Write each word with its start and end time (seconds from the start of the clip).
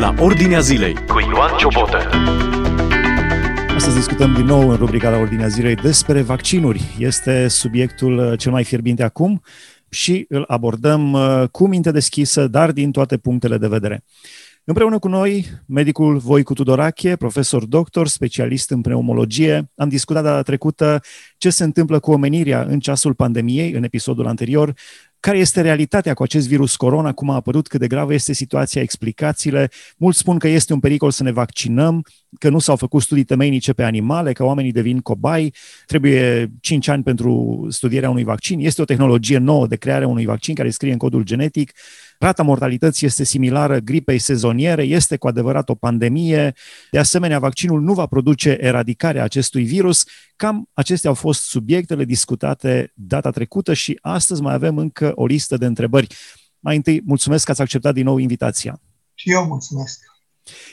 la 0.00 0.14
Ordinea 0.18 0.60
Zilei 0.60 0.94
cu 0.94 1.20
Ioan 1.20 1.56
Ciobotă. 1.58 1.96
Astăzi 3.74 3.96
discutăm 3.96 4.34
din 4.34 4.44
nou 4.44 4.68
în 4.68 4.76
rubrica 4.76 5.10
la 5.10 5.16
Ordinea 5.16 5.46
Zilei 5.46 5.74
despre 5.74 6.22
vaccinuri. 6.22 6.82
Este 6.98 7.48
subiectul 7.48 8.18
uh, 8.18 8.38
cel 8.38 8.52
mai 8.52 8.64
fierbinte 8.64 9.02
acum 9.02 9.42
și 9.88 10.24
îl 10.28 10.44
abordăm 10.46 11.12
uh, 11.12 11.42
cu 11.50 11.68
minte 11.68 11.90
deschisă, 11.90 12.46
dar 12.46 12.72
din 12.72 12.90
toate 12.90 13.16
punctele 13.16 13.58
de 13.58 13.68
vedere. 13.68 14.04
Împreună 14.64 14.98
cu 14.98 15.08
noi, 15.08 15.46
medicul 15.66 16.16
Voicu 16.16 16.54
Tudorache, 16.54 17.16
profesor 17.16 17.64
doctor, 17.64 18.08
specialist 18.08 18.70
în 18.70 18.80
pneumologie, 18.80 19.70
am 19.74 19.88
discutat 19.88 20.22
data 20.22 20.42
trecută 20.42 21.00
ce 21.38 21.50
se 21.50 21.64
întâmplă 21.64 21.98
cu 21.98 22.12
omenirea 22.12 22.62
în 22.62 22.80
ceasul 22.80 23.14
pandemiei, 23.14 23.72
în 23.72 23.82
episodul 23.82 24.26
anterior, 24.26 24.74
care 25.20 25.38
este 25.38 25.60
realitatea 25.60 26.14
cu 26.14 26.22
acest 26.22 26.48
virus 26.48 26.76
corona, 26.76 27.12
cum 27.12 27.30
a 27.30 27.34
apărut, 27.34 27.68
cât 27.68 27.80
de 27.80 27.86
gravă 27.86 28.12
este 28.12 28.32
situația, 28.32 28.82
explicațiile. 28.82 29.70
Mulți 29.96 30.18
spun 30.18 30.38
că 30.38 30.48
este 30.48 30.72
un 30.72 30.80
pericol 30.80 31.10
să 31.10 31.22
ne 31.22 31.30
vaccinăm, 31.30 32.04
că 32.38 32.48
nu 32.48 32.58
s-au 32.58 32.76
făcut 32.76 33.02
studii 33.02 33.24
temeinice 33.24 33.72
pe 33.72 33.82
animale, 33.82 34.32
că 34.32 34.44
oamenii 34.44 34.72
devin 34.72 35.00
cobai, 35.00 35.54
trebuie 35.86 36.50
5 36.60 36.88
ani 36.88 37.02
pentru 37.02 37.66
studierea 37.70 38.10
unui 38.10 38.24
vaccin. 38.24 38.60
Este 38.60 38.82
o 38.82 38.84
tehnologie 38.84 39.38
nouă 39.38 39.66
de 39.66 39.76
creare 39.76 40.04
unui 40.04 40.24
vaccin 40.24 40.54
care 40.54 40.70
scrie 40.70 40.92
în 40.92 40.98
codul 40.98 41.22
genetic. 41.22 41.72
Rata 42.22 42.42
mortalității 42.42 43.06
este 43.06 43.24
similară 43.24 43.78
gripei 43.78 44.18
sezoniere, 44.18 44.82
este 44.82 45.16
cu 45.16 45.28
adevărat 45.28 45.68
o 45.68 45.74
pandemie. 45.74 46.52
De 46.90 46.98
asemenea, 46.98 47.38
vaccinul 47.38 47.80
nu 47.80 47.92
va 47.92 48.06
produce 48.06 48.56
eradicarea 48.60 49.22
acestui 49.22 49.64
virus. 49.64 50.04
Cam 50.36 50.68
acestea 50.72 51.10
au 51.10 51.16
fost 51.16 51.42
subiectele 51.42 52.04
discutate 52.04 52.92
data 52.94 53.30
trecută 53.30 53.72
și 53.72 53.98
astăzi 54.00 54.42
mai 54.42 54.54
avem 54.54 54.78
încă 54.78 55.12
o 55.14 55.26
listă 55.26 55.56
de 55.56 55.66
întrebări. 55.66 56.06
Mai 56.58 56.76
întâi, 56.76 57.02
mulțumesc 57.04 57.44
că 57.44 57.50
ați 57.50 57.60
acceptat 57.60 57.94
din 57.94 58.04
nou 58.04 58.16
invitația. 58.16 58.80
Și 59.14 59.30
eu 59.30 59.44
mulțumesc. 59.44 60.00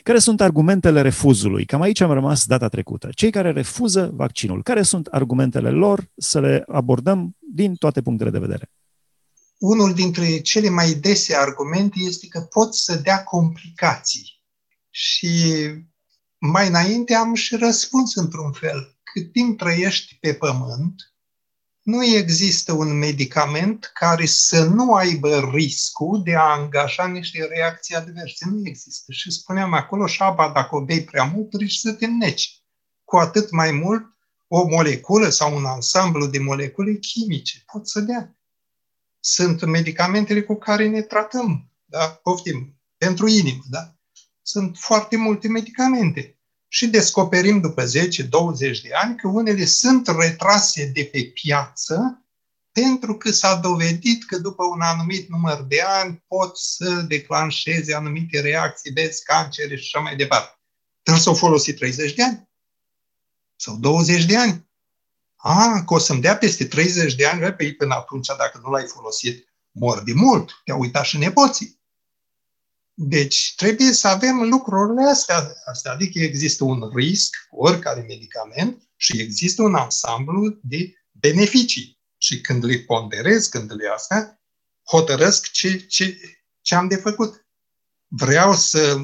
Care 0.03 0.19
sunt 0.19 0.41
argumentele 0.41 1.01
refuzului? 1.01 1.65
Cam 1.65 1.81
aici 1.81 2.01
am 2.01 2.11
rămas 2.11 2.45
data 2.45 2.67
trecută. 2.67 3.09
Cei 3.11 3.31
care 3.31 3.51
refuză 3.51 4.11
vaccinul, 4.13 4.63
care 4.63 4.81
sunt 4.81 5.05
argumentele 5.05 5.69
lor 5.69 6.09
să 6.17 6.39
le 6.39 6.63
abordăm 6.67 7.35
din 7.53 7.75
toate 7.75 8.01
punctele 8.01 8.29
de 8.29 8.39
vedere? 8.39 8.69
Unul 9.57 9.93
dintre 9.93 10.39
cele 10.39 10.69
mai 10.69 10.93
dese 10.93 11.35
argumente 11.35 11.99
este 11.99 12.27
că 12.27 12.41
pot 12.41 12.75
să 12.75 12.95
dea 12.95 13.23
complicații. 13.23 14.41
Și 14.89 15.53
mai 16.37 16.67
înainte 16.67 17.13
am 17.13 17.33
și 17.33 17.55
răspuns 17.55 18.15
într-un 18.15 18.51
fel. 18.51 18.97
Cât 19.03 19.31
timp 19.31 19.57
trăiești 19.57 20.17
pe 20.19 20.33
pământ, 20.33 20.95
nu 21.81 22.05
există 22.05 22.73
un 22.73 22.97
medicament 22.97 23.91
care 23.93 24.25
să 24.25 24.63
nu 24.63 24.93
aibă 24.93 25.49
riscul 25.53 26.23
de 26.23 26.35
a 26.35 26.41
angaja 26.41 27.07
niște 27.07 27.45
reacții 27.45 27.95
adverse. 27.95 28.45
Nu 28.49 28.61
există. 28.63 29.11
Și 29.11 29.31
spuneam 29.31 29.73
acolo, 29.73 30.07
șaba, 30.07 30.51
dacă 30.53 30.75
o 30.75 30.81
bei 30.81 31.03
prea 31.03 31.23
mult, 31.23 31.53
riști 31.53 31.81
să 31.81 31.93
te 31.93 32.05
neci. 32.05 32.61
Cu 33.03 33.17
atât 33.17 33.51
mai 33.51 33.71
mult, 33.71 34.05
o 34.47 34.67
moleculă 34.67 35.29
sau 35.29 35.55
un 35.55 35.65
ansamblu 35.65 36.27
de 36.27 36.39
molecule 36.39 36.95
chimice 36.95 37.63
pot 37.71 37.87
să 37.87 37.99
dea 37.99 38.36
sunt 39.19 39.65
medicamentele 39.65 40.41
cu 40.41 40.55
care 40.55 40.87
ne 40.87 41.01
tratăm, 41.01 41.71
da? 41.85 42.19
Poftim, 42.23 42.79
pentru 42.97 43.27
inimă, 43.27 43.63
da? 43.69 43.95
Sunt 44.41 44.77
foarte 44.77 45.17
multe 45.17 45.47
medicamente. 45.47 46.39
Și 46.67 46.87
descoperim 46.87 47.59
după 47.59 47.83
10-20 47.83 47.87
de 48.59 48.89
ani 49.01 49.15
că 49.15 49.27
unele 49.27 49.65
sunt 49.65 50.07
retrase 50.07 50.85
de 50.85 51.09
pe 51.11 51.23
piață 51.23 52.21
pentru 52.71 53.17
că 53.17 53.31
s-a 53.31 53.55
dovedit 53.55 54.25
că 54.25 54.37
după 54.37 54.63
un 54.63 54.81
anumit 54.81 55.29
număr 55.29 55.61
de 55.61 55.81
ani 55.81 56.23
pot 56.27 56.57
să 56.57 57.01
declanșeze 57.07 57.93
anumite 57.93 58.41
reacții, 58.41 58.91
vezi, 58.91 59.23
cancere 59.23 59.75
și 59.75 59.89
așa 59.93 60.03
mai 60.03 60.15
departe. 60.15 60.59
Trebuie 61.01 61.23
să 61.23 61.29
o 61.29 61.33
folosi 61.33 61.73
30 61.73 62.13
de 62.13 62.23
ani 62.23 62.49
sau 63.55 63.75
20 63.75 64.25
de 64.25 64.37
ani. 64.37 64.66
A, 65.49 65.83
că 65.85 65.93
o 65.93 65.97
să-mi 65.97 66.21
dea 66.21 66.37
peste 66.37 66.65
30 66.65 67.15
de 67.15 67.25
ani, 67.25 67.53
pe 67.53 67.73
până 67.73 67.93
atunci, 67.93 68.27
dacă 68.37 68.59
nu 68.63 68.69
l-ai 68.69 68.85
folosit, 68.87 69.47
mor 69.71 70.03
de 70.03 70.13
mult, 70.13 70.61
te-au 70.63 70.79
uitat 70.79 71.05
și 71.05 71.17
nepoții. 71.17 71.81
Deci 72.93 73.53
trebuie 73.55 73.91
să 73.91 74.07
avem 74.07 74.49
lucrurile 74.49 75.09
astea, 75.09 75.53
astea, 75.65 75.91
adică 75.91 76.19
există 76.19 76.63
un 76.63 76.91
risc 76.95 77.35
cu 77.49 77.57
oricare 77.57 78.01
medicament 78.07 78.89
și 78.95 79.21
există 79.21 79.61
un 79.61 79.75
ansamblu 79.75 80.59
de 80.61 80.93
beneficii. 81.11 81.99
Și 82.17 82.41
când 82.41 82.65
le 82.65 82.77
ponderez, 82.77 83.47
când 83.47 83.71
le 83.73 83.87
astea, 83.95 84.41
hotărăsc 84.87 85.51
ce, 85.51 85.77
ce, 85.77 86.17
ce 86.61 86.75
am 86.75 86.87
de 86.87 86.95
făcut. 86.95 87.45
Vreau 88.07 88.53
să 88.53 88.97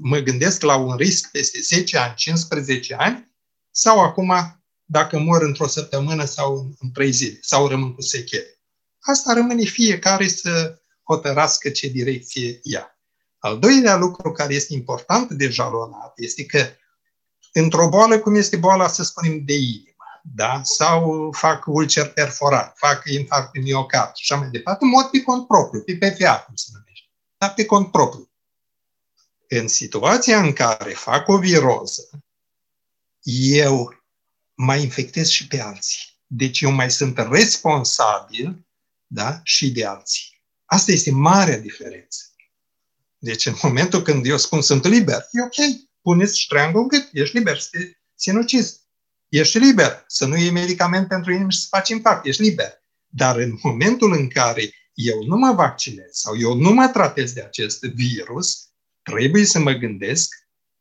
mă 0.00 0.18
gândesc 0.18 0.62
la 0.62 0.76
un 0.76 0.96
risc 0.96 1.30
peste 1.30 1.60
10 1.60 1.98
ani, 1.98 2.14
15 2.14 2.94
ani, 2.94 3.36
sau 3.70 4.00
acum 4.00 4.57
dacă 4.90 5.18
mor 5.18 5.42
într-o 5.42 5.66
săptămână 5.66 6.24
sau 6.24 6.74
în 6.78 6.90
trei 6.90 7.10
zile, 7.10 7.38
sau 7.40 7.66
rămân 7.66 7.94
cu 7.94 8.00
sechele. 8.00 8.58
Asta 8.98 9.32
rămâne 9.32 9.64
fiecare 9.64 10.28
să 10.28 10.80
hotărască 11.02 11.70
ce 11.70 11.88
direcție 11.88 12.60
ia. 12.62 12.98
Al 13.38 13.58
doilea 13.58 13.96
lucru 13.96 14.32
care 14.32 14.54
este 14.54 14.74
important 14.74 15.30
de 15.30 15.48
jalonat 15.48 16.12
este 16.16 16.44
că 16.44 16.66
într-o 17.52 17.88
boală, 17.88 18.18
cum 18.18 18.34
este 18.34 18.56
boala, 18.56 18.88
să 18.88 19.02
spunem, 19.02 19.44
de 19.44 19.54
inimă, 19.54 20.04
da? 20.22 20.60
sau 20.62 21.30
fac 21.32 21.62
ulcer 21.66 22.12
perforat, 22.12 22.76
fac 22.76 23.02
infarct 23.10 23.56
în 23.56 23.62
miocard 23.62 24.14
și 24.14 24.32
așa 24.32 24.40
mai 24.40 24.50
departe, 24.50 24.84
mod 24.84 25.04
pe 25.04 25.22
cont 25.22 25.46
propriu, 25.46 25.80
pe 25.80 25.96
PFA, 25.96 26.42
cum 26.46 26.54
se 26.54 26.70
numește, 26.72 27.10
dar 27.38 27.54
pe 27.54 27.64
cont 27.64 27.90
propriu. 27.90 28.30
În 29.48 29.68
situația 29.68 30.40
în 30.40 30.52
care 30.52 30.90
fac 30.90 31.28
o 31.28 31.38
viroză, 31.38 32.08
eu 33.52 33.97
mai 34.60 34.82
infectez 34.82 35.28
și 35.28 35.46
pe 35.46 35.60
alții. 35.60 36.00
Deci 36.26 36.60
eu 36.60 36.70
mai 36.70 36.90
sunt 36.90 37.18
responsabil 37.30 38.66
da, 39.06 39.40
și 39.42 39.70
de 39.70 39.86
alții. 39.86 40.42
Asta 40.64 40.92
este 40.92 41.10
marea 41.10 41.58
diferență. 41.58 42.18
Deci 43.18 43.46
în 43.46 43.54
momentul 43.62 44.02
când 44.02 44.26
eu 44.26 44.36
spun 44.36 44.62
sunt 44.62 44.84
liber, 44.84 45.26
e 45.32 45.42
ok, 45.42 45.76
puneți 46.02 46.40
ștreangul 46.40 46.80
în 46.80 46.88
gât, 46.88 47.08
ești 47.12 47.36
liber 47.36 47.58
să 47.58 47.68
te 47.70 47.78
sinucizi. 48.14 48.80
Ești 49.28 49.58
liber 49.58 50.04
să 50.06 50.26
nu 50.26 50.36
iei 50.36 50.50
medicament 50.50 51.08
pentru 51.08 51.32
inimă 51.32 51.50
și 51.50 51.58
să 51.58 51.66
faci 51.70 51.88
impact, 51.88 52.26
ești 52.26 52.42
liber. 52.42 52.82
Dar 53.06 53.36
în 53.36 53.58
momentul 53.62 54.12
în 54.12 54.28
care 54.28 54.74
eu 54.94 55.22
nu 55.22 55.36
mă 55.36 55.52
vaccinez 55.52 56.10
sau 56.10 56.38
eu 56.38 56.54
nu 56.54 56.70
mă 56.70 56.88
tratez 56.88 57.32
de 57.32 57.42
acest 57.42 57.80
virus, 57.80 58.68
trebuie 59.02 59.44
să 59.44 59.58
mă 59.58 59.72
gândesc 59.72 60.34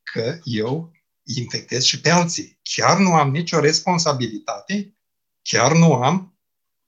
că 0.03 0.39
eu 0.43 0.91
infectez 1.23 1.83
și 1.83 2.01
pe 2.01 2.09
alții. 2.09 2.56
Chiar 2.75 2.97
nu 2.97 3.13
am 3.13 3.29
nicio 3.29 3.59
responsabilitate, 3.59 4.97
chiar 5.41 5.75
nu 5.75 5.93
am. 5.93 6.39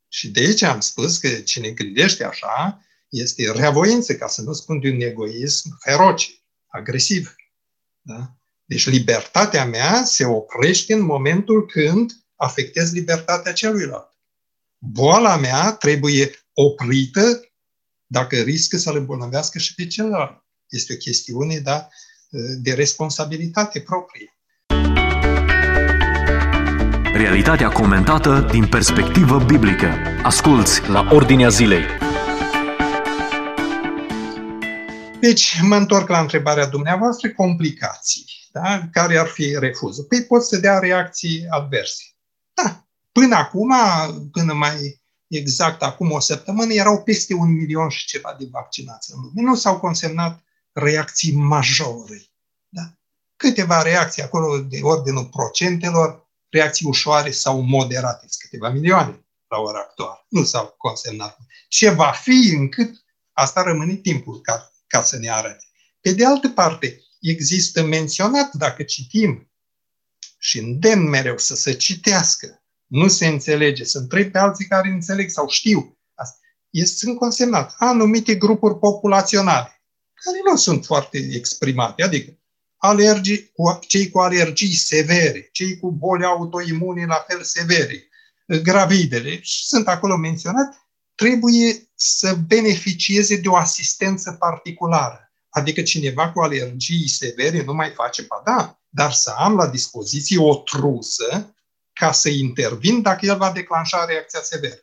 Și 0.08 0.30
de 0.30 0.40
aici 0.40 0.62
am 0.62 0.80
spus 0.80 1.18
că 1.18 1.30
cine 1.30 1.70
gândește 1.70 2.24
așa 2.24 2.86
este 3.10 3.52
reavoință, 3.52 4.16
ca 4.16 4.28
să 4.28 4.42
nu 4.42 4.54
spun 4.54 4.80
de 4.80 4.90
un 4.90 5.02
egoism 5.02 5.78
feroce, 5.80 6.32
agresiv. 6.68 7.36
Da? 8.02 8.38
Deci 8.66 8.88
libertatea 8.88 9.66
mea 9.66 10.04
se 10.04 10.26
oprește 10.26 10.94
în 10.94 11.02
momentul 11.02 11.66
când 11.66 12.12
afectez 12.36 12.92
libertatea 12.92 13.54
celuilalt. 13.54 14.18
Boala 14.78 15.38
mea 15.38 15.72
trebuie 15.72 16.32
oprită 16.54 17.42
dacă 18.06 18.36
riscă 18.42 18.78
să 18.78 18.92
le 18.92 18.98
îmbolnăvească 18.98 19.60
și 19.60 19.76
pe 19.76 19.88
celălalt. 19.88 20.44
Este 20.70 20.94
o 20.94 20.98
chestiune, 20.98 21.60
da, 21.60 21.88
de 22.58 22.74
responsabilitate 22.74 23.82
proprie. 23.82 24.39
Realitatea 27.20 27.70
comentată 27.70 28.48
din 28.52 28.68
perspectivă 28.68 29.44
biblică. 29.44 29.88
Asculți 30.24 30.90
la 30.90 31.08
Ordinea 31.12 31.50
Zilei. 31.50 31.84
Deci, 35.20 35.60
mă 35.62 35.76
întorc 35.76 36.08
la 36.10 36.20
întrebarea 36.20 36.68
dumneavoastră, 36.68 37.30
complicații. 37.30 38.26
Da? 38.52 38.82
Care 38.92 39.18
ar 39.18 39.28
fi 39.28 39.56
refuzul? 39.60 40.04
Păi 40.04 40.24
pot 40.24 40.44
să 40.44 40.58
dea 40.58 40.80
reacții 40.80 41.46
adverse. 41.50 42.04
Da. 42.54 42.88
Până 43.12 43.36
acum, 43.36 43.74
până 44.32 44.54
mai 44.54 45.02
exact 45.28 45.82
acum 45.82 46.12
o 46.12 46.20
săptămână, 46.20 46.74
erau 46.74 47.04
peste 47.04 47.34
un 47.34 47.52
milion 47.56 47.90
și 47.90 48.06
ceva 48.06 48.36
de 48.40 48.48
vaccinați 48.52 49.12
în 49.14 49.22
lume. 49.22 49.50
Nu 49.50 49.56
s-au 49.56 49.80
consemnat 49.80 50.44
reacții 50.72 51.34
majore. 51.34 52.22
Da? 52.70 52.82
Câteva 53.36 53.82
reacții 53.82 54.24
acolo 54.24 54.58
de 54.58 54.80
ordinul 54.82 55.26
procentelor, 55.26 56.28
reacții 56.50 56.86
ușoare 56.86 57.32
sau 57.32 57.62
moderate, 57.62 58.26
câteva 58.38 58.70
milioane 58.70 59.26
la 59.48 59.58
ora 59.58 59.80
actuală. 59.80 60.26
Nu 60.30 60.44
s-au 60.44 60.76
consemnat. 60.78 61.38
Ce 61.68 61.90
va 61.90 62.12
fi 62.12 62.54
încât, 62.58 63.06
asta 63.32 63.62
rămâne 63.62 63.94
timpul 63.94 64.42
ca, 64.42 64.74
ca 64.88 65.02
să 65.02 65.18
ne 65.18 65.30
arate. 65.30 65.66
Pe 66.02 66.12
de 66.12 66.26
altă 66.26 66.50
parte, 66.50 67.02
există 67.22 67.84
menționat, 67.84 68.54
dacă 68.54 68.84
citim, 68.84 69.52
și 70.38 70.60
îndemn 70.60 71.10
mereu 71.10 71.38
să 71.38 71.56
se 71.56 71.74
citească, 71.74 72.64
nu 72.86 73.08
se 73.08 73.28
înțelege, 73.28 73.84
să 73.84 73.98
întreb 73.98 74.32
pe 74.32 74.38
alții 74.38 74.68
care 74.68 74.90
înțeleg 74.90 75.30
sau 75.30 75.48
știu. 75.48 75.98
Asta. 76.14 76.38
Este 76.70 76.96
sunt 76.96 77.18
consemnat 77.18 77.76
anumite 77.78 78.36
grupuri 78.36 78.80
populaționale 78.80 79.82
care 80.14 80.38
nu 80.50 80.56
sunt 80.56 80.86
foarte 80.86 81.18
exprimate, 81.18 82.04
adică 82.04 82.39
alergii, 82.80 83.52
cei 83.88 84.10
cu 84.10 84.20
alergii 84.20 84.74
severe, 84.74 85.50
cei 85.52 85.78
cu 85.78 85.92
boli 85.92 86.24
autoimune 86.24 87.06
la 87.06 87.26
fel 87.28 87.44
severe, 87.44 88.08
gravidele, 88.46 89.40
sunt 89.44 89.88
acolo 89.88 90.18
menționat, 90.18 90.88
trebuie 91.16 91.90
să 91.96 92.38
beneficieze 92.48 93.36
de 93.36 93.48
o 93.48 93.56
asistență 93.56 94.32
particulară. 94.32 95.32
Adică 95.50 95.82
cineva 95.82 96.32
cu 96.32 96.40
alergii 96.40 97.08
severe 97.08 97.64
nu 97.64 97.74
mai 97.74 97.92
face, 97.96 98.22
ba 98.22 98.42
da, 98.46 98.80
dar 98.90 99.12
să 99.12 99.34
am 99.38 99.56
la 99.56 99.68
dispoziție 99.68 100.40
o 100.40 100.56
trusă 100.56 101.54
ca 101.94 102.12
să 102.12 102.30
intervin 102.30 103.02
dacă 103.02 103.26
el 103.26 103.38
va 103.38 103.52
declanșa 103.52 104.06
reacția 104.06 104.40
severă. 104.44 104.80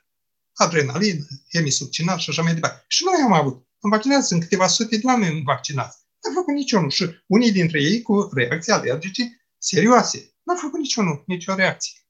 Adrenalină, 0.54 1.26
hemisubcinal 1.52 2.19
și 2.19 2.31
așa 2.31 2.43
mai 2.43 2.54
departe. 2.54 2.84
Și 2.88 3.04
noi 3.04 3.14
am 3.25 3.32
avut. 3.32 3.66
În 3.81 3.90
vaccinați 3.90 4.26
sunt 4.26 4.40
câteva 4.40 4.66
sute 4.66 4.96
de 4.96 5.02
oameni 5.04 5.43
vaccinați. 5.43 5.98
N-a 6.26 6.34
făcut 6.34 6.55
niciunul. 6.55 6.90
Și 6.90 7.08
unii 7.26 7.52
dintre 7.52 7.82
ei 7.82 8.02
cu 8.02 8.31
reacții 8.32 8.73
alergice 8.73 9.46
serioase. 9.58 10.34
N-a 10.43 10.55
făcut 10.55 10.78
niciunul, 10.78 11.25
nicio 11.26 11.55
reacție. 11.55 12.00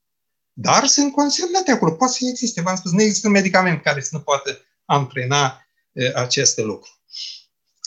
Dar 0.53 0.87
sunt 0.87 1.13
consemnate 1.13 1.71
acolo. 1.71 1.93
Poate 1.93 2.13
să 2.13 2.27
existe. 2.31 2.61
V-am 2.61 2.77
spus, 2.77 2.93
nu 2.93 3.03
există 3.03 3.27
un 3.27 3.33
medicament 3.33 3.83
care 3.83 4.01
să 4.01 4.09
nu 4.13 4.21
poată 4.21 4.59
antrena 4.85 5.67
e, 5.93 6.13
aceste 6.15 6.63
lucruri. 6.63 7.01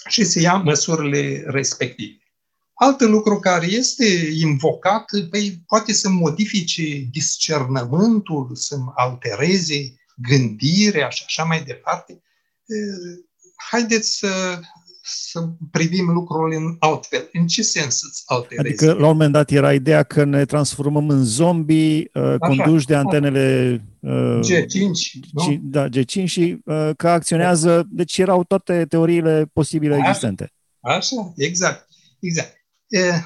Și 0.08 0.24
să 0.24 0.40
ia 0.40 0.54
măsurile 0.54 1.44
respective. 1.48 2.24
Alt 2.74 3.02
lucru 3.02 3.40
care 3.40 3.66
este 3.66 4.06
invocat, 4.34 5.06
păi, 5.30 5.64
poate 5.68 5.94
să 5.94 6.10
modifice 6.10 7.08
discernământul, 7.12 8.56
să 8.56 8.78
altereze 8.96 9.94
gândirea 10.16 11.10
și 11.10 11.24
așa 11.26 11.44
mai 11.44 11.64
departe. 11.64 12.22
Haideți 13.56 14.18
să 14.18 14.60
să 15.10 15.50
privim 15.72 16.10
lucrurile 16.10 16.56
în 16.56 16.76
altfel. 16.80 17.30
În 17.34 17.48
ce 17.48 17.62
sens 17.62 18.04
îți 18.04 18.24
alterezi? 18.26 18.68
Adică, 18.68 18.86
la 18.86 19.06
un 19.08 19.12
moment 19.12 19.32
dat, 19.32 19.50
era 19.50 19.74
ideea 19.74 20.04
că 20.04 20.24
ne 20.24 20.46
transformăm 20.46 21.10
în 21.10 21.24
zombie 21.24 22.10
uh, 22.14 22.36
conduși 22.40 22.86
de 22.86 22.96
antenele 22.96 23.78
uh, 24.00 24.40
G5, 24.46 25.30
nu? 25.32 25.60
da, 25.62 25.88
G5 25.90 26.24
și 26.26 26.58
uh, 26.66 26.90
că 26.98 27.10
acționează, 27.10 27.88
deci 27.90 28.18
erau 28.18 28.44
toate 28.44 28.86
teoriile 28.86 29.50
posibile 29.54 29.94
așa, 29.94 30.08
existente. 30.08 30.54
Așa, 30.80 31.34
exact, 31.36 31.88
exact. 32.20 32.66
Uh, 32.88 33.24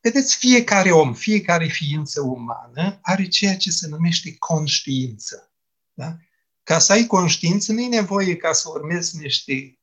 vedeți, 0.00 0.36
fiecare 0.36 0.90
om, 0.90 1.14
fiecare 1.14 1.66
ființă 1.66 2.20
umană 2.20 2.98
are 3.02 3.26
ceea 3.28 3.56
ce 3.56 3.70
se 3.70 3.88
numește 3.88 4.36
conștiință. 4.38 5.52
Da? 5.94 6.16
Ca 6.62 6.78
să 6.78 6.92
ai 6.92 7.06
conștiință, 7.06 7.72
nu 7.72 7.80
e 7.80 7.88
nevoie 7.88 8.36
ca 8.36 8.52
să 8.52 8.68
urmezi 8.74 9.18
niște 9.18 9.79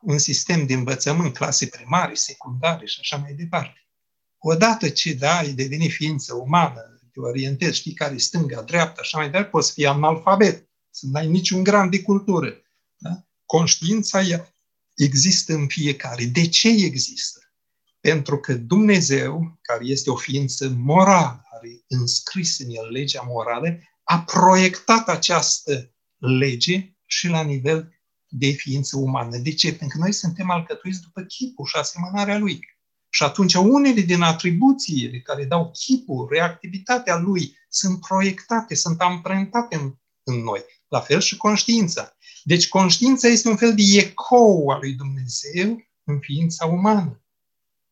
un 0.00 0.18
sistem 0.18 0.66
de 0.66 0.74
învățământ, 0.74 1.34
clase 1.34 1.66
primare, 1.66 2.14
secundare 2.14 2.86
și 2.86 2.98
așa 3.00 3.16
mai 3.16 3.32
departe. 3.32 3.84
Odată 4.38 4.88
ce 4.88 5.12
da, 5.12 5.36
ai 5.36 5.52
devenit 5.52 5.92
ființă 5.92 6.34
umană, 6.34 7.00
te 7.12 7.20
orientezi, 7.20 7.78
știi 7.78 7.94
care 7.94 8.14
e 8.14 8.18
stânga, 8.18 8.62
dreapta, 8.62 9.00
așa 9.00 9.18
mai 9.18 9.26
departe, 9.26 9.48
poți 9.48 9.72
fi 9.72 9.86
analfabet, 9.86 10.68
să 10.90 11.06
n-ai 11.10 11.26
niciun 11.26 11.62
gram 11.62 11.90
de 11.90 12.02
cultură. 12.02 12.62
Da? 12.96 13.24
Conștiința 13.44 14.20
ea 14.22 14.54
există 14.96 15.54
în 15.54 15.66
fiecare. 15.66 16.24
De 16.24 16.48
ce 16.48 16.68
există? 16.68 17.40
Pentru 18.00 18.38
că 18.38 18.54
Dumnezeu, 18.54 19.58
care 19.62 19.84
este 19.84 20.10
o 20.10 20.16
ființă 20.16 20.68
morală, 20.68 21.44
are 21.52 21.84
înscris 21.88 22.58
în 22.58 22.70
el 22.70 22.90
legea 22.90 23.22
morală, 23.26 23.78
a 24.02 24.20
proiectat 24.20 25.08
această 25.08 25.94
lege 26.18 26.94
și 27.06 27.28
la 27.28 27.42
nivel 27.42 27.99
de 28.30 28.50
ființă 28.50 28.96
umană. 28.96 29.36
De 29.36 29.54
ce? 29.54 29.68
Pentru 29.68 29.98
că 29.98 30.04
noi 30.04 30.12
suntem 30.12 30.50
alcătuiți 30.50 31.00
după 31.00 31.20
chipul 31.22 31.66
și 31.66 31.76
asemănarea 31.76 32.38
lui. 32.38 32.60
Și 33.08 33.22
atunci 33.22 33.54
unele 33.54 34.00
din 34.00 34.22
atribuțiile 34.22 35.20
care 35.20 35.44
dau 35.44 35.70
chipul, 35.70 36.28
reactivitatea 36.30 37.16
lui, 37.16 37.56
sunt 37.68 38.00
proiectate, 38.00 38.74
sunt 38.74 39.00
amprentate 39.00 39.76
în, 39.76 39.94
în 40.22 40.42
noi. 40.42 40.64
La 40.88 41.00
fel 41.00 41.20
și 41.20 41.36
conștiința. 41.36 42.16
Deci 42.44 42.68
conștiința 42.68 43.28
este 43.28 43.48
un 43.48 43.56
fel 43.56 43.74
de 43.74 43.82
ecou 43.96 44.68
al 44.68 44.78
lui 44.80 44.92
Dumnezeu 44.92 45.82
în 46.04 46.18
ființa 46.20 46.66
umană. 46.66 47.22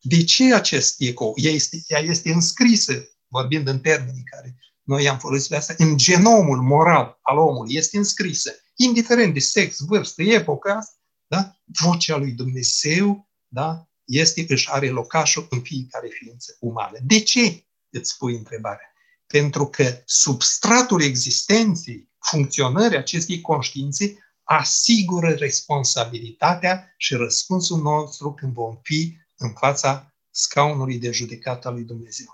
De 0.00 0.25
ce 0.25 0.55
acest 0.55 1.00
ecou? 1.00 1.32
Ea 1.37 1.50
este, 1.50 1.82
ea 1.87 1.99
este 1.99 2.32
înscrisă, 2.32 3.08
vorbind 3.29 3.69
în 3.69 3.81
termenii 3.81 4.23
care 4.25 4.56
noi 4.82 5.08
am 5.08 5.19
folosit 5.19 5.52
asta, 5.52 5.75
în 5.76 5.96
genomul 5.96 6.62
moral 6.62 7.19
al 7.23 7.38
omului. 7.38 7.75
Este 7.75 7.96
înscrisă 7.96 8.50
indiferent 8.80 9.34
de 9.34 9.40
sex, 9.40 9.80
vârstă, 9.80 10.22
epoca, 10.22 10.78
da? 11.26 11.56
vocea 11.64 12.16
lui 12.16 12.32
Dumnezeu 12.32 13.28
da? 13.48 13.88
este, 14.04 14.44
își 14.48 14.70
are 14.70 14.88
locașul 14.88 15.46
în 15.50 15.60
fiecare 15.60 16.08
ființă 16.08 16.56
umană. 16.60 16.98
De 17.02 17.20
ce? 17.20 17.66
Îți 17.90 18.16
pui 18.16 18.36
întrebarea. 18.36 18.92
Pentru 19.26 19.66
că 19.66 20.02
substratul 20.04 21.02
existenței, 21.02 22.08
funcționării 22.19 22.96
acestei 22.96 23.40
conștiințe, 23.40 24.19
asigură 24.42 25.28
responsabilitatea 25.28 26.94
și 26.96 27.14
răspunsul 27.14 27.80
nostru 27.80 28.32
când 28.32 28.52
vom 28.52 28.78
fi 28.82 29.16
în 29.36 29.52
fața 29.52 30.14
scaunului 30.30 30.98
de 30.98 31.10
judecată 31.10 31.69
al 31.69 31.75
lui 31.75 31.84
Dumnezeu. 31.84 32.26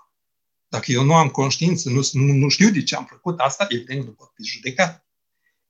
Dacă 0.69 0.93
eu 0.93 1.03
nu 1.03 1.15
am 1.15 1.29
conștiință, 1.29 1.91
nu, 1.91 2.09
nu, 2.13 2.33
nu 2.33 2.49
știu 2.49 2.71
de 2.71 2.83
ce 2.83 2.97
am 2.97 3.07
făcut 3.07 3.39
asta, 3.39 3.67
evident 3.69 4.05
nu 4.05 4.13
pot 4.13 4.33
fi 4.35 4.43
judecat. 4.43 5.07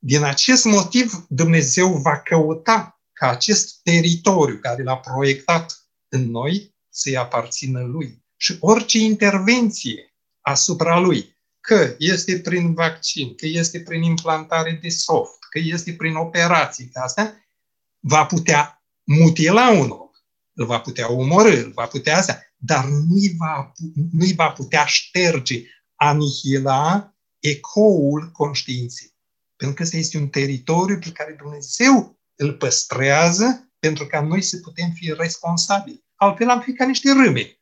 Din 0.06 0.22
acest 0.22 0.64
motiv, 0.64 1.26
Dumnezeu 1.28 1.96
va 1.96 2.20
căuta 2.20 3.00
ca 3.12 3.28
acest 3.28 3.80
teritoriu 3.82 4.56
care 4.56 4.82
l-a 4.82 4.96
proiectat 4.96 5.88
în 6.08 6.30
noi 6.30 6.74
să-i 6.88 7.16
aparțină 7.16 7.80
lui. 7.80 8.24
Și 8.36 8.56
orice 8.60 8.98
intervenție 8.98 10.14
asupra 10.40 10.98
lui, 10.98 11.36
că 11.60 11.94
este 11.98 12.40
prin 12.40 12.74
vaccin, 12.74 13.34
că 13.34 13.46
este 13.46 13.80
prin 13.80 14.02
implantare 14.02 14.78
de 14.82 14.88
soft, 14.88 15.38
că 15.50 15.58
este 15.58 15.92
prin 15.92 16.14
operații, 16.14 16.88
că 16.92 16.98
asta, 16.98 17.34
va 18.00 18.24
putea 18.24 18.82
mutila 19.04 19.70
un 19.70 19.90
om, 19.90 20.10
îl 20.52 20.66
va 20.66 20.80
putea 20.80 21.12
omorâ, 21.12 21.62
îl 21.64 21.72
va 21.74 21.86
putea 21.86 22.18
asta, 22.18 22.40
dar 22.56 22.84
nu-i 22.84 23.34
va, 23.38 23.72
nu 24.12 24.26
va 24.36 24.50
putea 24.50 24.84
șterge, 24.84 25.62
anihila 25.94 27.14
ecoul 27.38 28.30
conștiinței. 28.32 29.13
Pentru 29.64 29.82
că 29.82 29.88
ăsta 29.88 29.96
este 29.96 30.18
un 30.18 30.28
teritoriu 30.28 30.98
pe 30.98 31.10
care 31.12 31.36
Dumnezeu 31.38 32.18
îl 32.34 32.52
păstrează 32.52 33.72
pentru 33.78 34.06
ca 34.06 34.20
noi 34.20 34.42
să 34.42 34.56
putem 34.56 34.90
fi 34.90 35.14
responsabili. 35.16 36.04
Altfel 36.14 36.48
am 36.48 36.60
fi 36.60 36.72
ca 36.72 36.86
niște 36.86 37.12
râme. 37.12 37.60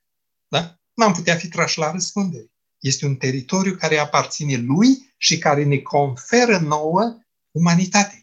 Da? 0.49 0.79
N-am 0.95 1.13
putea 1.13 1.37
fi 1.37 1.49
trași 1.49 1.79
la 1.79 1.91
răspundere. 1.91 2.53
Este 2.79 3.07
un 3.07 3.17
teritoriu 3.17 3.75
care 3.75 3.97
aparține 3.99 4.57
lui 4.57 5.15
și 5.17 5.39
care 5.39 5.65
ne 5.65 5.79
conferă 5.79 6.59
nouă 6.59 7.19
umanitate 7.51 8.22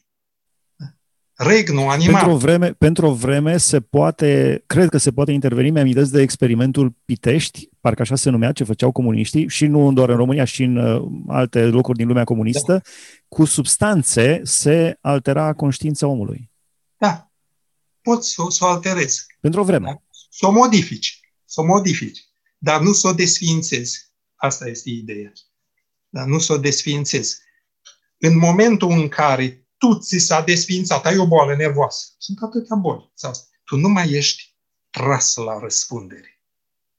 regnul 1.39 1.89
animal. 1.89 2.13
Pentru 2.13 2.31
o 2.31 2.37
vreme, 2.37 2.73
pentru 2.73 3.05
o 3.05 3.13
vreme 3.13 3.57
se 3.57 3.79
poate, 3.79 4.63
cred 4.65 4.89
că 4.89 4.97
se 4.97 5.11
poate 5.11 5.31
interveni, 5.31 5.69
mi-am 5.69 5.91
de 5.91 6.21
experimentul 6.21 6.95
Pitești, 7.05 7.69
parcă 7.79 8.01
așa 8.01 8.15
se 8.15 8.29
numea, 8.29 8.51
ce 8.51 8.63
făceau 8.63 8.91
comuniștii, 8.91 9.49
și 9.49 9.65
nu 9.65 9.93
doar 9.93 10.09
în 10.09 10.15
România, 10.15 10.43
și 10.43 10.63
în 10.63 10.75
uh, 10.75 11.07
alte 11.27 11.61
locuri 11.65 11.97
din 11.97 12.07
lumea 12.07 12.23
comunistă, 12.23 12.71
da. 12.71 12.81
cu 13.27 13.45
substanțe 13.45 14.41
se 14.43 14.97
altera 15.01 15.53
conștiința 15.53 16.07
omului. 16.07 16.51
Da. 16.97 17.31
Poți 18.01 18.33
să, 18.33 18.43
să 18.49 18.65
o 18.65 18.67
alterezi. 18.67 19.25
Pentru 19.39 19.61
o 19.61 19.63
vreme. 19.63 19.85
Da? 19.85 20.01
Să 20.29 20.45
o 20.45 20.51
modifici. 20.51 21.19
Să 21.45 21.61
o 21.61 21.65
modifici. 21.65 22.19
Dar 22.57 22.81
nu 22.81 22.91
să 22.91 23.07
o 23.07 23.13
desființezi. 23.13 24.11
Asta 24.35 24.67
este 24.67 24.89
ideea. 24.89 25.31
Dar 26.09 26.25
nu 26.25 26.39
să 26.39 26.53
o 26.53 26.57
desființezi. 26.57 27.37
În 28.17 28.37
momentul 28.37 28.91
în 28.91 29.07
care 29.07 29.58
tu 29.79 29.97
ți 29.97 30.17
s-a 30.17 30.41
desfințat, 30.41 31.05
ai 31.05 31.17
o 31.17 31.27
boală 31.27 31.55
nervoasă. 31.55 32.07
Sunt 32.17 32.37
atâtea 32.41 32.75
boli. 32.75 33.11
Tu 33.63 33.75
nu 33.75 33.89
mai 33.89 34.11
ești 34.11 34.55
tras 34.89 35.35
la 35.35 35.59
răspundere. 35.59 36.41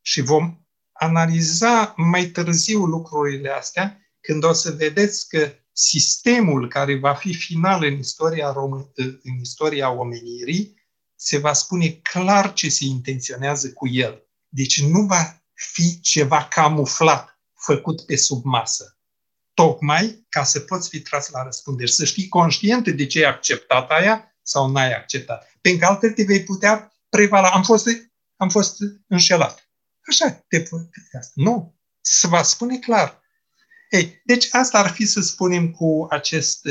Și 0.00 0.20
vom 0.20 0.58
analiza 0.92 1.94
mai 1.96 2.26
târziu 2.26 2.84
lucrurile 2.84 3.50
astea 3.50 4.00
când 4.20 4.44
o 4.44 4.52
să 4.52 4.70
vedeți 4.70 5.28
că 5.28 5.52
sistemul 5.72 6.68
care 6.68 6.98
va 6.98 7.14
fi 7.14 7.34
final 7.34 7.84
în 7.84 7.98
istoria, 7.98 8.52
rom- 8.52 8.92
în 9.22 9.40
istoria 9.40 9.90
omenirii 9.90 10.78
se 11.16 11.38
va 11.38 11.52
spune 11.52 11.88
clar 11.88 12.52
ce 12.52 12.68
se 12.68 12.84
intenționează 12.84 13.72
cu 13.72 13.88
el. 13.88 14.22
Deci 14.48 14.82
nu 14.82 15.00
va 15.00 15.42
fi 15.54 16.00
ceva 16.00 16.44
camuflat, 16.44 17.40
făcut 17.54 18.00
pe 18.00 18.16
sub 18.16 18.44
masă 18.44 18.99
tocmai 19.60 20.26
ca 20.28 20.44
să 20.44 20.60
poți 20.60 20.88
fi 20.88 21.00
tras 21.00 21.30
la 21.30 21.42
răspundere, 21.42 21.90
să 21.90 22.04
știi 22.04 22.28
conștient 22.28 22.88
de 22.88 23.06
ce 23.06 23.18
ai 23.18 23.30
acceptat 23.30 23.90
aia 23.90 24.34
sau 24.42 24.70
n-ai 24.70 24.94
acceptat. 24.94 25.58
Pentru 25.60 25.80
că 25.80 25.86
altfel 25.86 26.10
te 26.10 26.22
vei 26.22 26.42
putea 26.42 26.92
prevala. 27.08 27.50
Am 27.50 27.62
fost, 27.62 27.86
am 28.36 28.48
fost 28.48 28.76
înșelat. 29.06 29.70
Așa 30.08 30.44
te 30.48 30.60
putea. 30.60 31.20
Nu. 31.34 31.78
Se 32.00 32.26
va 32.26 32.42
spune 32.42 32.78
clar. 32.78 33.20
Ei, 33.90 34.20
deci 34.24 34.48
asta 34.50 34.78
ar 34.78 34.90
fi 34.90 35.04
să 35.06 35.20
spunem 35.20 35.70
cu 35.70 36.06
acest... 36.10 36.68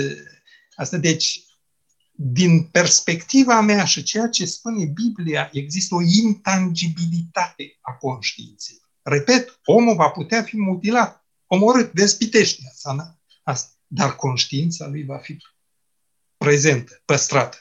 Asta, 0.75 0.97
deci, 0.97 1.43
din 2.11 2.63
perspectiva 2.63 3.61
mea 3.61 3.85
și 3.85 4.03
ceea 4.03 4.27
ce 4.27 4.45
spune 4.45 4.85
Biblia, 4.85 5.49
există 5.51 5.95
o 5.95 6.01
intangibilitate 6.01 7.77
a 7.81 7.91
conștiinței. 7.91 8.81
Repet, 9.01 9.59
omul 9.65 9.95
va 9.95 10.09
putea 10.09 10.43
fi 10.43 10.57
mutilat, 10.57 11.18
omorât, 11.49 11.93
despitește 11.93 12.61
asta, 12.69 13.19
asta, 13.43 13.73
dar 13.87 14.15
conștiința 14.15 14.87
lui 14.87 15.03
va 15.03 15.17
fi 15.17 15.37
prezentă, 16.37 17.01
păstrată. 17.05 17.57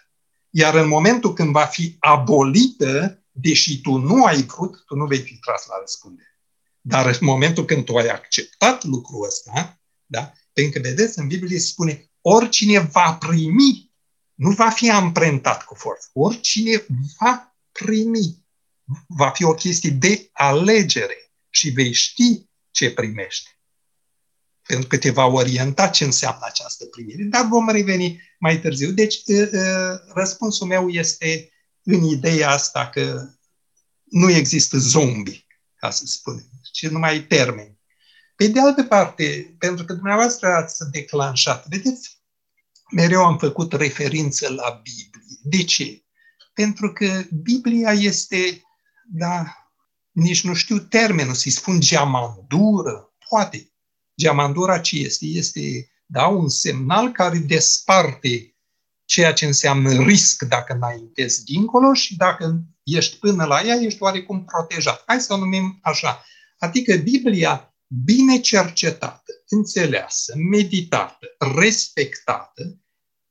Iar 0.50 0.75
în 0.75 0.88
momentul 0.88 1.33
când 1.33 1.52
va 1.52 1.64
fi 1.64 1.97
abolită, 1.99 3.23
deși 3.30 3.80
tu 3.80 3.97
nu 3.97 4.25
ai 4.25 4.42
vrut, 4.42 4.85
tu 4.87 4.95
nu 4.95 5.07
vei 5.07 5.21
fi 5.21 5.37
tras 5.37 5.66
la 5.66 5.75
răspundere. 5.80 6.40
Dar 6.80 7.07
în 7.07 7.16
momentul 7.21 7.64
când 7.64 7.85
tu 7.85 7.97
ai 7.97 8.09
acceptat 8.09 8.85
lucrul 8.85 9.26
ăsta, 9.26 9.80
da? 10.07 10.33
pentru 10.52 10.80
că, 10.80 10.88
vedeți, 10.88 11.18
în 11.18 11.26
Biblie 11.26 11.59
se 11.59 11.66
spune, 11.66 12.11
oricine 12.21 12.78
va 12.78 13.14
primi, 13.14 13.92
nu 14.35 14.50
va 14.50 14.71
fi 14.71 14.90
amprentat 14.90 15.64
cu 15.64 15.75
forță, 15.75 16.09
oricine 16.12 16.87
va 17.18 17.57
primi, 17.73 18.47
va 19.07 19.30
fi 19.30 19.45
o 19.45 19.54
chestie 19.54 19.90
de 19.90 20.28
alegere 20.33 21.33
și 21.50 21.68
vei 21.68 21.92
ști 21.92 22.49
ce 22.71 22.90
primește. 22.90 23.57
Pentru 24.68 24.88
că 24.88 24.98
te 24.98 25.10
va 25.10 25.26
orienta 25.26 25.88
ce 25.88 26.04
înseamnă 26.04 26.40
această 26.42 26.84
primire. 26.84 27.22
Dar 27.22 27.46
vom 27.46 27.68
reveni 27.70 28.20
mai 28.38 28.60
târziu. 28.60 28.90
Deci, 28.90 29.22
ă, 29.28 29.48
ă, 29.58 30.02
răspunsul 30.14 30.66
meu 30.66 30.88
este 30.88 31.52
în 31.82 32.04
ideea 32.04 32.50
asta 32.50 32.88
că 32.88 33.28
nu 34.04 34.30
există 34.30 34.78
zombi, 34.78 35.46
ca 35.76 35.90
să 35.90 36.02
spunem, 36.06 36.50
ci 36.72 36.88
numai 36.88 37.20
termeni. 37.20 37.78
Pe 38.37 38.46
de 38.46 38.60
altă 38.60 38.82
parte, 38.82 39.54
pentru 39.58 39.84
că 39.84 39.92
dumneavoastră 39.92 40.48
ați 40.48 40.90
declanșat, 40.90 41.68
vedeți, 41.68 42.22
mereu 42.90 43.25
am 43.25 43.38
făcut 43.38 43.72
referință 43.72 44.52
la 44.52 44.80
Biblie. 44.82 45.38
De 45.42 45.64
ce? 45.64 46.02
Pentru 46.54 46.92
că 46.92 47.22
Biblia 47.42 47.92
este, 47.92 48.62
da, 49.10 49.56
nici 50.10 50.44
nu 50.44 50.54
știu 50.54 50.78
termenul, 50.78 51.34
să-i 51.34 51.50
spun 51.50 51.80
geamandură, 51.80 53.14
poate. 53.28 53.67
Geamandura 54.20 54.78
ce 54.78 54.96
este? 54.96 55.26
Este, 55.26 55.90
da, 56.06 56.26
un 56.26 56.48
semnal 56.48 57.12
care 57.12 57.38
desparte 57.38 58.56
ceea 59.04 59.32
ce 59.32 59.46
înseamnă 59.46 60.02
risc 60.02 60.42
dacă 60.42 60.72
înaintezi 60.72 61.44
dincolo 61.44 61.94
și 61.94 62.16
dacă 62.16 62.62
ești 62.82 63.16
până 63.16 63.44
la 63.44 63.60
ea, 63.64 63.75
ești 63.75 64.02
oarecum 64.02 64.44
protejat. 64.44 65.02
Hai 65.06 65.20
să 65.20 65.32
o 65.32 65.37
numim 65.37 65.78
așa. 65.82 66.25
Adică 66.58 66.96
Biblia 66.96 67.75
bine 67.87 68.40
cercetată, 68.40 69.32
înțeleasă, 69.48 70.34
meditată, 70.50 71.26
respectată, 71.56 72.78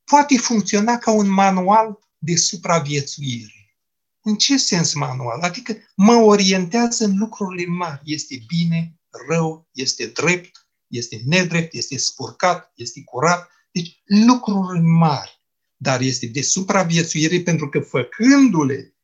poate 0.04 0.38
funcționa 0.38 0.98
ca 0.98 1.12
un 1.12 1.30
manual 1.30 2.00
de 2.18 2.36
supraviețuire. 2.36 3.78
În 4.22 4.36
ce 4.36 4.58
sens 4.58 4.94
manual? 4.94 5.42
Adică 5.42 5.78
mă 5.96 6.14
orientează 6.14 7.06
în 7.06 7.18
lucrurile 7.18 7.66
mari. 7.66 8.02
Este 8.04 8.44
bine, 8.48 9.00
rău, 9.28 9.68
este 9.72 10.06
drept, 10.06 10.57
este 10.88 11.22
nedrept, 11.26 11.74
este 11.74 11.98
spurcat, 11.98 12.72
este 12.76 13.04
curat. 13.04 13.50
Deci 13.72 14.02
lucruri 14.06 14.80
mari 14.82 15.38
dar 15.78 16.02
este 16.02 16.26
de 16.26 16.42
supraviețuire 16.42 17.42
pentru 17.42 17.70
că 17.70 17.80
făcându-le 17.80 18.96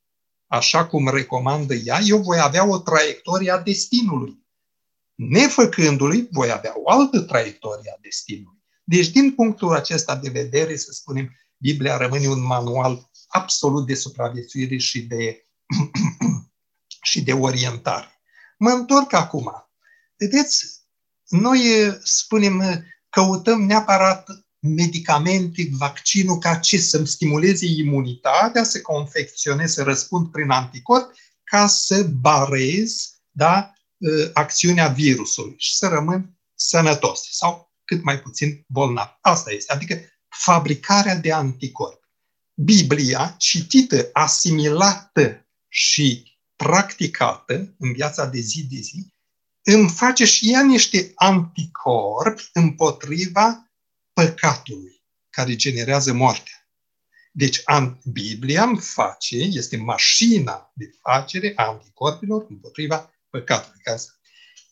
așa 0.48 0.86
cum 0.86 1.08
recomandă 1.08 1.74
ea, 1.74 2.00
eu 2.06 2.22
voi 2.22 2.40
avea 2.40 2.68
o 2.68 2.80
traiectorie 2.80 3.52
a 3.52 3.62
destinului. 3.62 4.46
Nefăcându-l, 5.16 6.28
voi 6.32 6.52
avea 6.52 6.74
o 6.76 6.90
altă 6.90 7.20
traiectorie 7.20 7.92
a 7.96 8.00
destinului. 8.02 8.62
Deci, 8.84 9.10
din 9.10 9.32
punctul 9.32 9.76
acesta 9.76 10.16
de 10.16 10.30
vedere, 10.30 10.76
să 10.76 10.92
spunem, 10.92 11.36
Biblia 11.58 11.98
rămâne 11.98 12.28
un 12.28 12.46
manual 12.46 13.10
absolut 13.28 13.88
de 13.88 13.94
supraviețuire 13.94 14.78
și 14.78 15.02
de, 15.02 15.48
și 17.10 17.24
de 17.24 17.34
orientare. 17.34 18.22
Mă 18.58 18.70
întorc 18.70 19.14
acum. 19.14 19.52
Vedeți, 20.18 20.83
noi 21.28 21.60
spunem, 22.04 22.86
căutăm 23.10 23.62
neapărat 23.62 24.28
medicamente, 24.60 25.70
vaccinul, 25.72 26.38
ca 26.38 26.56
ce? 26.56 26.78
Să-mi 26.78 27.08
stimuleze 27.08 27.66
imunitatea, 27.66 28.64
să 28.64 28.82
confecționez, 28.82 29.74
să 29.74 29.84
răspund 29.84 30.32
prin 30.32 30.50
anticorp, 30.50 31.12
ca 31.44 31.68
să 31.68 32.04
barez 32.04 33.14
da, 33.32 33.74
ă, 34.06 34.30
acțiunea 34.34 34.88
virusului 34.88 35.56
și 35.58 35.76
să 35.76 35.88
rămân 35.88 36.40
sănătos 36.56 37.28
sau 37.32 37.72
cât 37.86 38.04
mai 38.04 38.20
puțin 38.20 38.66
bolnav. 38.68 39.18
Asta 39.22 39.52
este, 39.52 39.74
adică 39.74 40.02
fabricarea 40.28 41.16
de 41.16 41.32
anticorp. 41.32 42.10
Biblia, 42.54 43.36
citită, 43.38 44.10
asimilată 44.14 45.48
și 45.68 46.38
practicată 46.56 47.76
în 47.80 47.94
viața 47.94 48.26
de 48.26 48.40
zi 48.40 48.68
de 48.68 48.78
zi, 48.78 49.13
îmi 49.64 49.90
face 49.90 50.26
și 50.26 50.52
ea 50.52 50.64
niște 50.64 51.12
anticorpi 51.16 52.50
împotriva 52.54 53.72
păcatului 54.14 55.04
care 55.30 55.56
generează 55.56 56.14
moartea. 56.14 56.68
Deci 57.32 57.62
Biblia 58.12 58.64
îmi 58.64 58.80
face, 58.80 59.36
este 59.36 59.78
mașina 59.78 60.72
de 60.76 60.90
facere 61.02 61.54
a 61.56 61.64
anticorpilor 61.64 62.46
împotriva 62.50 63.14
păcatului. 63.30 63.82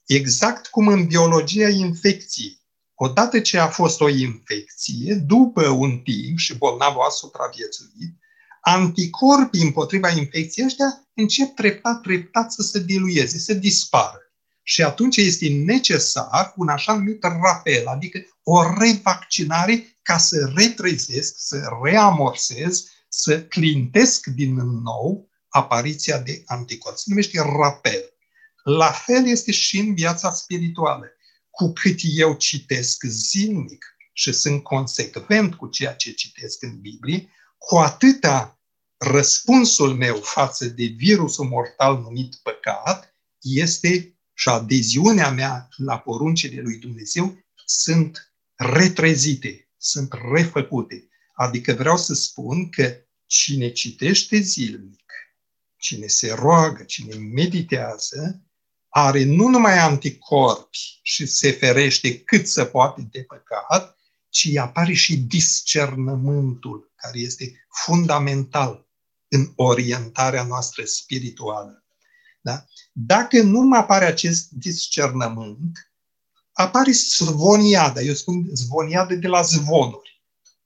Exact 0.06 0.68
cum 0.68 0.88
în 0.88 1.08
biologia 1.08 1.70
infecției. 1.70 2.60
Odată 2.96 3.40
ce 3.40 3.58
a 3.58 3.68
fost 3.68 4.02
o 4.02 4.10
infecție, 4.10 5.14
după 5.14 5.68
un 5.68 6.00
timp 6.00 6.38
și 6.38 6.58
bolnavul 6.58 7.02
a 7.02 7.10
supraviețuit, 7.10 8.18
anticorpii 8.62 9.62
împotriva 9.62 10.10
infecției 10.10 10.66
ăștia 10.66 11.10
încep 11.14 11.56
treptat, 11.56 12.02
treptat 12.02 12.52
să 12.52 12.62
se 12.62 12.80
dilueze, 12.80 13.38
să 13.38 13.54
dispară. 13.54 14.31
Și 14.72 14.84
atunci 14.84 15.18
este 15.18 15.48
necesar 15.50 16.54
un 16.56 16.68
așa 16.68 16.94
numit 16.94 17.24
rapel, 17.24 17.88
adică 17.88 18.20
o 18.44 18.74
revaccinare 18.80 20.00
ca 20.02 20.18
să 20.18 20.52
retrezesc, 20.56 21.34
să 21.38 21.70
reamorsez, 21.84 22.86
să 23.10 23.44
clintesc 23.44 24.26
din 24.26 24.56
nou 24.56 25.30
apariția 25.48 26.20
de 26.20 26.44
anticorpi. 26.46 27.00
Se 27.00 27.06
numește 27.08 27.42
rapel. 27.42 28.04
La 28.64 28.92
fel 28.92 29.28
este 29.28 29.52
și 29.52 29.80
în 29.80 29.94
viața 29.94 30.32
spirituală. 30.32 31.06
Cu 31.50 31.74
cât 31.74 32.00
eu 32.02 32.34
citesc 32.34 33.04
zilnic 33.04 33.86
și 34.14 34.32
sunt 34.32 34.64
consecvent 34.64 35.56
cu 35.56 35.68
ceea 35.68 35.94
ce 35.94 36.12
citesc 36.12 36.64
în 36.64 36.80
Biblie, 36.80 37.30
cu 37.58 37.76
atâta 37.78 38.60
răspunsul 38.98 39.96
meu 39.96 40.16
față 40.16 40.66
de 40.66 40.86
virusul 40.86 41.46
mortal 41.46 42.02
numit 42.02 42.36
păcat 42.36 43.16
este 43.42 44.16
și 44.42 44.50
adeziunea 44.50 45.30
mea 45.32 45.70
la 45.76 46.00
poruncile 46.00 46.62
lui 46.62 46.78
Dumnezeu 46.78 47.38
sunt 47.66 48.34
retrezite, 48.56 49.70
sunt 49.78 50.14
refăcute. 50.34 51.10
Adică 51.34 51.74
vreau 51.74 51.98
să 51.98 52.14
spun 52.14 52.70
că 52.70 52.96
cine 53.26 53.72
citește 53.72 54.40
zilnic, 54.40 55.12
cine 55.78 56.08
se 56.08 56.34
roagă, 56.34 56.84
cine 56.84 57.16
meditează, 57.16 58.42
are 58.90 59.24
nu 59.24 59.48
numai 59.48 59.78
anticorpi 59.78 61.00
și 61.02 61.26
se 61.26 61.52
ferește 61.52 62.20
cât 62.20 62.48
se 62.48 62.66
poate 62.66 63.08
de 63.12 63.24
păcat, 63.24 63.98
ci 64.30 64.56
apare 64.56 64.94
și 64.94 65.18
discernământul, 65.18 66.92
care 66.96 67.20
este 67.20 67.66
fundamental 67.86 68.90
în 69.28 69.52
orientarea 69.56 70.44
noastră 70.44 70.84
spirituală. 70.84 71.81
Da? 72.42 72.66
Dacă 72.92 73.42
nu 73.42 73.60
mai 73.62 73.80
apare 73.80 74.06
acest 74.06 74.50
discernământ, 74.50 75.92
apare 76.52 76.92
zvoniada, 76.92 78.02
eu 78.02 78.14
spun 78.14 78.50
zvoniada 78.54 79.16
de 79.16 79.28
la 79.28 79.42
zvonuri. 79.42 80.22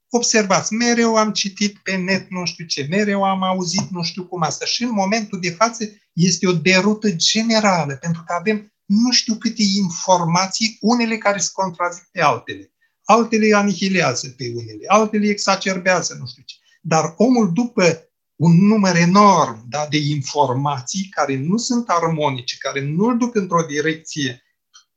Observați, 0.08 0.72
mereu 0.72 1.16
am 1.16 1.32
citit 1.32 1.78
pe 1.78 1.96
net 1.96 2.30
nu 2.30 2.44
știu 2.44 2.64
ce, 2.64 2.86
mereu 2.90 3.24
am 3.24 3.42
auzit 3.42 3.90
nu 3.90 4.02
știu 4.02 4.26
cum 4.26 4.42
asta 4.42 4.64
și 4.64 4.82
în 4.82 4.90
momentul 4.90 5.40
de 5.40 5.50
față 5.50 5.84
este 6.12 6.46
o 6.46 6.52
derută 6.52 7.10
generală, 7.10 7.96
pentru 7.96 8.22
că 8.26 8.32
avem 8.38 8.72
nu 8.84 9.12
știu 9.12 9.34
câte 9.34 9.62
informații, 9.62 10.76
unele 10.80 11.18
care 11.18 11.38
se 11.38 11.50
contrazic 11.52 12.08
pe 12.12 12.20
altele. 12.20 12.72
Altele 13.04 13.54
anihilează 13.54 14.28
pe 14.28 14.52
unele, 14.54 14.84
altele 14.86 15.28
exacerbează 15.28 16.16
nu 16.18 16.26
știu 16.26 16.42
ce. 16.46 16.56
Dar 16.80 17.14
omul 17.16 17.52
după 17.52 18.05
un 18.36 18.66
număr 18.66 18.96
enorm 18.96 19.64
da, 19.68 19.86
de 19.90 19.98
informații 19.98 21.08
care 21.10 21.36
nu 21.36 21.56
sunt 21.56 21.88
armonice, 21.88 22.56
care 22.58 22.80
nu 22.80 23.04
îl 23.04 23.18
duc 23.18 23.34
într-o 23.34 23.62
direcție 23.62 24.42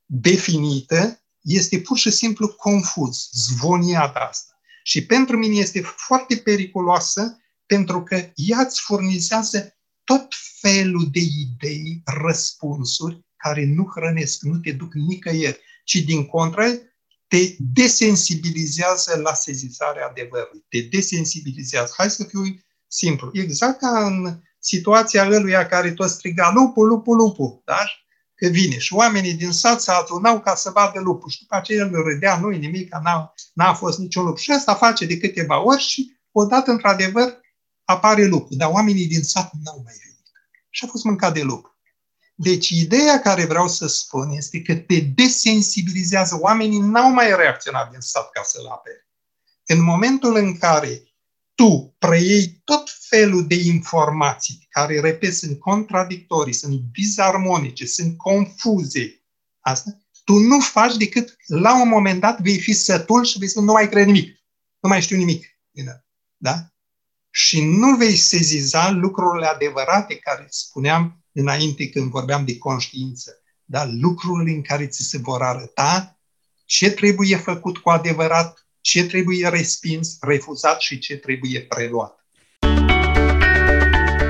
definită, 0.06 1.24
este 1.42 1.80
pur 1.80 1.98
și 1.98 2.12
simplu 2.12 2.48
confuz, 2.48 3.30
zvoniat 3.32 4.16
asta. 4.16 4.54
Și 4.84 5.06
pentru 5.06 5.38
mine 5.38 5.56
este 5.56 5.82
foarte 5.82 6.36
periculoasă 6.36 7.38
pentru 7.66 8.04
că 8.04 8.32
ea 8.36 8.60
îți 8.60 8.82
furnizează 8.82 9.78
tot 10.04 10.28
felul 10.62 11.08
de 11.12 11.20
idei, 11.20 12.02
răspunsuri 12.06 13.26
care 13.38 13.66
nu 13.66 13.92
hrănesc, 13.96 14.42
nu 14.42 14.58
te 14.58 14.72
duc 14.72 14.94
nicăieri, 14.94 15.60
ci 15.84 15.96
din 15.96 16.26
contră 16.26 16.66
te 17.28 17.56
desensibilizează 17.58 19.18
la 19.18 19.34
sezizarea 19.34 20.08
adevărului, 20.08 20.66
te 20.70 20.82
desensibilizează. 20.82 21.94
Hai 21.98 22.10
să 22.10 22.24
fiu 22.24 22.42
simplu. 22.90 23.30
Exact 23.34 23.80
ca 23.80 24.06
în 24.06 24.40
situația 24.60 25.26
ăluia 25.26 25.68
care 25.68 25.92
tot 25.92 26.10
striga 26.10 26.52
lupul, 26.54 26.88
lupul, 26.88 27.16
lupul, 27.16 27.62
da? 27.66 27.80
Că 28.36 28.48
vine. 28.48 28.78
Și 28.78 28.94
oamenii 28.94 29.34
din 29.34 29.52
sat 29.52 29.82
se 29.82 29.92
adunau 29.92 30.40
ca 30.40 30.56
să 30.56 30.70
vadă 30.70 31.00
lupul. 31.00 31.30
Și 31.30 31.40
după 31.40 31.56
aceea 31.56 31.86
el 31.86 32.04
râdea, 32.04 32.40
nu 32.40 32.48
nimic, 32.48 32.96
n-a, 33.04 33.34
n-a 33.54 33.74
fost 33.74 34.00
niciun 34.00 34.26
lup. 34.26 34.38
Și 34.38 34.52
asta 34.52 34.76
face 34.76 35.06
de 35.06 35.18
câteva 35.18 35.64
ori 35.64 35.82
și 35.82 36.18
odată, 36.32 36.72
într-adevăr, 36.72 37.40
apare 37.84 38.26
lupul. 38.26 38.58
Dar 38.58 38.70
oamenii 38.72 39.08
din 39.08 39.24
sat 39.24 39.52
n-au 39.64 39.82
mai 39.84 39.94
venit. 40.04 40.32
Și 40.70 40.86
a 40.86 40.88
fost 40.88 41.04
mâncat 41.04 41.34
de 41.34 41.42
lup. 41.42 41.78
Deci 42.36 42.70
ideea 42.70 43.20
care 43.20 43.46
vreau 43.46 43.68
să 43.68 43.88
spun 43.88 44.30
este 44.30 44.62
că 44.62 44.76
te 44.76 45.00
desensibilizează. 45.00 46.38
Oamenii 46.40 46.80
n-au 46.80 47.12
mai 47.12 47.36
reacționat 47.36 47.92
din 47.92 48.00
sat 48.00 48.30
ca 48.30 48.42
să-l 48.44 48.66
apere. 48.66 49.08
În 49.66 49.84
momentul 49.84 50.36
în 50.36 50.58
care 50.58 51.09
tu 51.60 51.96
preiei 51.98 52.62
tot 52.64 52.90
felul 53.10 53.48
de 53.48 53.56
informații 53.56 54.68
care, 54.70 55.00
repet, 55.00 55.36
sunt 55.36 55.60
contradictorii, 55.60 56.54
sunt 56.54 56.82
disarmonice, 56.92 57.86
sunt 57.86 58.18
confuze, 58.18 59.24
asta, 59.60 59.98
tu 60.24 60.34
nu 60.34 60.60
faci 60.60 60.96
decât 60.96 61.36
la 61.46 61.82
un 61.82 61.88
moment 61.88 62.20
dat 62.20 62.42
vei 62.42 62.60
fi 62.60 62.74
sătul 62.74 63.26
și 63.26 63.38
vei 63.38 63.48
spune 63.48 63.66
nu 63.66 63.72
mai 63.72 63.90
cred 63.90 64.06
nimic, 64.06 64.40
nu 64.80 64.90
mai 64.90 65.02
știu 65.02 65.18
nimic. 65.18 65.46
Da? 66.38 66.74
Și 67.30 67.66
nu 67.66 67.96
vei 67.96 68.16
seziza 68.16 68.90
lucrurile 68.90 69.46
adevărate 69.46 70.16
care 70.16 70.48
spuneam 70.50 71.26
înainte 71.32 71.90
când 71.90 72.10
vorbeam 72.10 72.46
de 72.46 72.58
conștiință, 72.58 73.32
dar 73.66 73.88
lucrurile 73.88 74.52
în 74.56 74.62
care 74.62 74.88
ți 74.88 75.04
se 75.04 75.18
vor 75.18 75.42
arăta 75.42 76.20
ce 76.66 76.92
trebuie 76.92 77.38
făcut 77.38 77.78
cu 77.78 77.90
adevărat, 77.90 78.68
ce 78.90 79.04
trebuie 79.04 79.50
respins, 79.50 80.18
refuzat 80.22 80.82
și 80.82 81.00
ce 81.00 81.16
trebuie 81.16 81.60
preluat. 81.62 82.26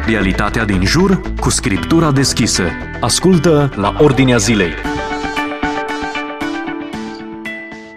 Realitatea 0.06 0.66
din 0.66 0.86
jur 0.86 1.22
cu 1.40 1.50
scriptura 1.50 2.12
deschisă. 2.12 2.64
Ascultă 3.02 3.72
la 3.76 3.96
Ordinea 4.00 4.38
Zilei. 4.38 4.72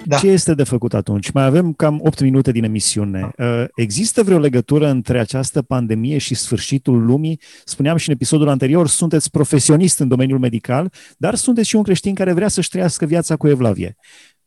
Da. 0.04 0.16
Ce 0.16 0.26
este 0.26 0.54
de 0.54 0.64
făcut 0.64 0.94
atunci? 0.94 1.30
Mai 1.30 1.44
avem 1.44 1.72
cam 1.72 2.00
8 2.02 2.20
minute 2.20 2.52
din 2.52 2.64
emisiune. 2.64 3.30
Uh, 3.38 3.64
există 3.74 4.22
vreo 4.22 4.38
legătură 4.38 4.88
între 4.88 5.18
această 5.20 5.62
pandemie 5.62 6.18
și 6.18 6.34
sfârșitul 6.34 7.04
lumii? 7.04 7.40
Spuneam 7.64 7.96
și 7.96 8.08
în 8.08 8.14
episodul 8.14 8.48
anterior, 8.48 8.88
sunteți 8.88 9.30
profesionist 9.30 9.98
în 9.98 10.08
domeniul 10.08 10.38
medical, 10.38 10.92
dar 11.16 11.34
sunteți 11.34 11.68
și 11.68 11.76
un 11.76 11.82
creștin 11.82 12.14
care 12.14 12.32
vrea 12.32 12.48
să-și 12.48 12.68
trăiască 12.68 13.06
viața 13.06 13.36
cu 13.36 13.48
evlavie. 13.48 13.96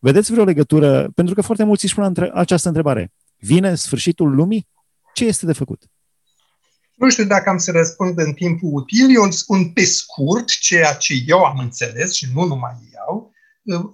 Vedeți 0.06 0.32
vreo 0.32 0.44
legătură? 0.44 1.10
Pentru 1.16 1.34
că 1.34 1.42
foarte 1.42 1.64
mulți 1.64 1.86
își 1.86 1.94
pun 1.94 2.32
această 2.34 2.68
întrebare. 2.68 3.14
Vine 3.38 3.76
sfârșitul 3.76 4.36
lumii? 4.36 4.68
Ce 5.14 5.26
este 5.26 5.46
de 5.46 5.54
făcut? 5.54 5.84
Nu 6.96 7.10
știu 7.10 7.26
dacă 7.26 7.50
am 7.50 7.58
să 7.58 7.72
răspund 7.72 8.20
în 8.20 8.34
timpul 8.34 8.70
util. 8.74 9.16
Eu 9.16 9.32
spun 9.32 9.70
pe 9.70 9.84
scurt 9.84 10.48
ceea 10.48 10.94
ce 10.94 11.14
eu 11.26 11.44
am 11.44 11.58
înțeles 11.58 12.14
și 12.14 12.28
nu 12.34 12.46
numai 12.46 12.76
eu. 13.08 13.32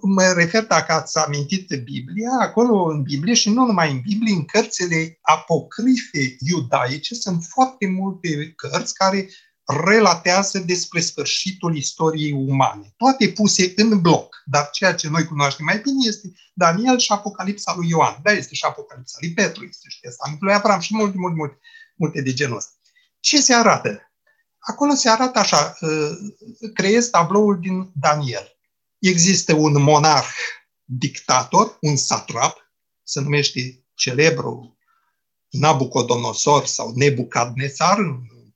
Mă 0.02 0.32
refer, 0.36 0.66
dacă 0.66 0.92
ați 0.92 1.18
amintit 1.18 1.66
Biblia, 1.68 2.30
acolo 2.40 2.84
în 2.84 3.02
Biblie 3.02 3.34
și 3.34 3.50
nu 3.50 3.66
numai 3.66 3.90
în 3.90 4.00
Biblie, 4.00 4.34
în 4.34 4.44
cărțile 4.44 5.18
apocrife 5.20 6.36
iudaice 6.38 7.14
sunt 7.14 7.44
foarte 7.48 7.86
multe 7.86 8.52
cărți 8.56 8.94
care 8.94 9.28
relatează 9.64 10.58
despre 10.58 11.00
sfârșitul 11.00 11.76
istoriei 11.76 12.32
umane. 12.32 12.94
Toate 12.96 13.28
puse 13.28 13.72
în 13.76 14.00
bloc, 14.00 14.42
dar 14.44 14.70
ceea 14.70 14.94
ce 14.94 15.08
noi 15.08 15.24
cunoaștem 15.24 15.64
mai 15.64 15.78
bine 15.78 16.06
este 16.06 16.32
Daniel 16.54 16.98
și 16.98 17.12
Apocalipsa 17.12 17.74
lui 17.76 17.88
Ioan. 17.88 18.18
Da, 18.22 18.32
este 18.32 18.54
și 18.54 18.64
Apocalipsa 18.64 19.18
lui 19.20 19.32
Petru, 19.32 19.64
este 19.64 19.88
și 19.88 20.00
Testamentul 20.00 20.46
lui 20.46 20.56
Avram 20.56 20.80
și 20.80 20.94
multe, 20.94 21.16
multe, 21.16 21.36
multe, 21.36 21.58
multe 21.96 22.20
de 22.20 22.32
genul 22.32 22.56
ăsta. 22.56 22.72
Ce 23.20 23.40
se 23.40 23.54
arată? 23.54 24.12
Acolo 24.58 24.94
se 24.94 25.08
arată 25.08 25.38
așa, 25.38 25.76
uh, 25.80 26.10
creez 26.74 27.08
tabloul 27.08 27.60
din 27.60 27.90
Daniel. 27.94 28.56
Există 28.98 29.54
un 29.54 29.82
monarh 29.82 30.34
dictator, 30.84 31.76
un 31.80 31.96
satrap, 31.96 32.56
se 33.02 33.20
numește 33.20 33.84
celebru 33.94 34.76
Nabucodonosor 35.48 36.66
sau 36.66 36.92
Nebucadnețar, 36.94 37.98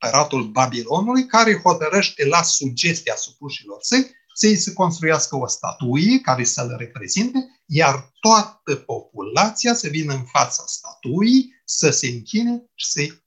împăratul 0.01 0.45
Babilonului, 0.45 1.27
care 1.27 1.61
hotărăște 1.63 2.27
la 2.27 2.43
sugestia 2.43 3.15
supușilor 3.17 3.79
săi 3.81 4.15
să-i 4.35 4.57
se 4.57 4.73
construiască 4.73 5.37
o 5.37 5.47
statuie 5.47 6.21
care 6.21 6.45
să-l 6.45 6.75
reprezinte, 6.79 7.39
iar 7.67 8.13
toată 8.21 8.75
populația 8.75 9.75
să 9.75 9.89
vină 9.89 10.13
în 10.13 10.25
fața 10.25 10.65
statuii, 10.67 11.61
să 11.65 11.91
se 11.91 12.07
închine 12.07 12.65
și 12.75 12.87
să-i 12.87 13.25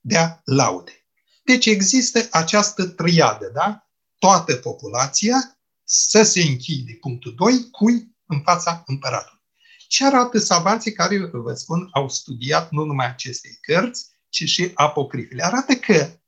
dea 0.00 0.40
laude. 0.44 1.06
Deci 1.44 1.66
există 1.66 2.26
această 2.30 2.86
triadă, 2.86 3.50
da? 3.54 3.90
Toată 4.18 4.56
populația 4.56 5.58
să 5.84 6.22
se 6.22 6.40
închide, 6.40 6.92
punctul 7.00 7.34
2, 7.34 7.70
cui 7.70 8.16
în 8.26 8.40
fața 8.40 8.82
împăratului. 8.86 9.44
Ce 9.88 10.04
arată 10.04 10.38
savanții 10.38 10.92
care, 10.92 11.30
vă 11.32 11.54
spun, 11.54 11.88
au 11.92 12.08
studiat 12.08 12.70
nu 12.70 12.84
numai 12.84 13.06
aceste 13.06 13.58
cărți, 13.60 14.06
ci 14.36 14.48
și 14.48 14.70
apocrifele. 14.74 15.44
Arată 15.44 15.74
că 15.74 16.20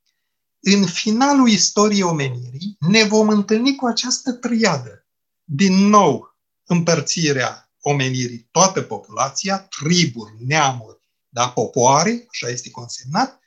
în 0.61 0.87
finalul 0.87 1.49
istoriei 1.49 2.03
omenirii 2.03 2.77
ne 2.81 3.05
vom 3.05 3.29
întâlni 3.29 3.75
cu 3.75 3.87
această 3.87 4.33
triadă. 4.33 5.07
Din 5.45 5.75
nou, 5.75 6.37
împărțirea 6.65 7.73
omenirii, 7.81 8.49
toată 8.51 8.83
populația, 8.83 9.59
triburi, 9.59 10.35
neamuri, 10.47 10.99
da, 11.29 11.49
popoare, 11.49 12.27
așa 12.31 12.49
este 12.49 12.71
consemnat, 12.71 13.41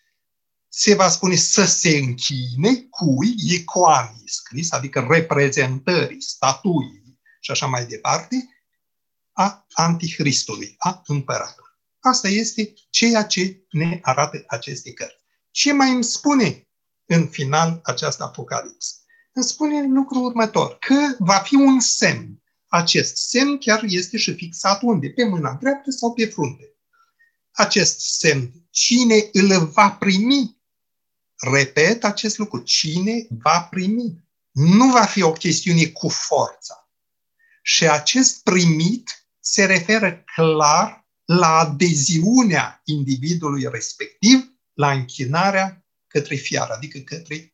se 0.67 0.95
va 0.95 1.09
spune 1.09 1.35
să 1.35 1.65
se 1.65 1.97
închine 1.97 2.75
cui 2.89 3.35
icoanii 3.37 4.29
scris, 4.29 4.71
adică 4.71 5.07
reprezentării, 5.09 6.21
statuii 6.21 7.19
și 7.39 7.51
așa 7.51 7.65
mai 7.65 7.85
departe, 7.85 8.35
a 9.31 9.65
antichristului, 9.71 10.75
a 10.77 11.01
împăratului. 11.05 11.70
Asta 12.03 12.27
este 12.27 12.73
ceea 12.89 13.23
ce 13.23 13.65
ne 13.69 13.99
arată 14.01 14.43
aceste 14.47 14.93
cărți. 14.93 15.15
Ce 15.51 15.73
mai 15.73 15.91
îmi 15.91 16.03
spune 16.03 16.67
în 17.05 17.27
final 17.27 17.79
această 17.83 18.23
apocalipsă? 18.23 18.93
Îmi 19.33 19.45
spune 19.45 19.87
lucrul 19.87 20.25
următor, 20.25 20.77
că 20.79 21.15
va 21.19 21.37
fi 21.37 21.55
un 21.55 21.79
semn. 21.79 22.43
Acest 22.67 23.17
semn 23.17 23.57
chiar 23.57 23.83
este 23.87 24.17
și 24.17 24.33
fixat 24.33 24.81
unde? 24.81 25.09
Pe 25.09 25.23
mâna 25.23 25.53
dreaptă 25.53 25.91
sau 25.91 26.13
pe 26.13 26.25
frunte. 26.25 26.75
Acest 27.51 27.99
semn, 27.99 28.51
cine 28.69 29.29
îl 29.31 29.65
va 29.65 29.91
primi? 29.91 30.57
Repet 31.35 32.03
acest 32.03 32.37
lucru, 32.37 32.61
cine 32.61 33.27
va 33.29 33.67
primi? 33.69 34.29
Nu 34.51 34.89
va 34.89 35.05
fi 35.05 35.21
o 35.21 35.31
chestiune 35.31 35.85
cu 35.85 36.09
forța. 36.09 36.89
Și 37.61 37.89
acest 37.89 38.43
primit 38.43 39.25
se 39.39 39.65
referă 39.65 40.23
clar 40.35 41.00
la 41.37 41.57
adeziunea 41.57 42.81
individului 42.85 43.67
respectiv 43.71 44.53
la 44.73 44.91
închinarea 44.91 45.85
către 46.07 46.35
fiară, 46.35 46.73
adică 46.73 46.99
către. 46.99 47.53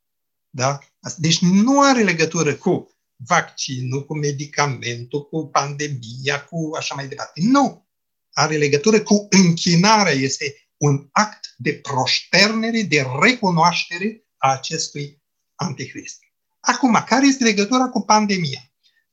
Da? 0.49 0.79
Deci 1.17 1.39
nu 1.39 1.81
are 1.81 2.03
legătură 2.03 2.53
cu 2.55 2.91
vaccinul, 3.15 4.05
cu 4.05 4.17
medicamentul, 4.17 5.27
cu 5.27 5.47
pandemia, 5.47 6.43
cu 6.43 6.71
așa 6.77 6.95
mai 6.95 7.07
departe. 7.07 7.41
Nu! 7.43 7.87
Are 8.31 8.57
legătură 8.57 9.01
cu 9.01 9.27
închinarea. 9.29 10.13
Este 10.13 10.69
un 10.77 11.07
act 11.11 11.53
de 11.57 11.73
proșternere, 11.73 12.81
de 12.81 13.05
recunoaștere 13.21 14.23
a 14.37 14.51
acestui 14.51 15.21
antichrist. 15.55 16.19
Acum, 16.59 17.03
care 17.07 17.27
este 17.27 17.43
legătura 17.43 17.89
cu 17.89 18.01
pandemia? 18.01 18.66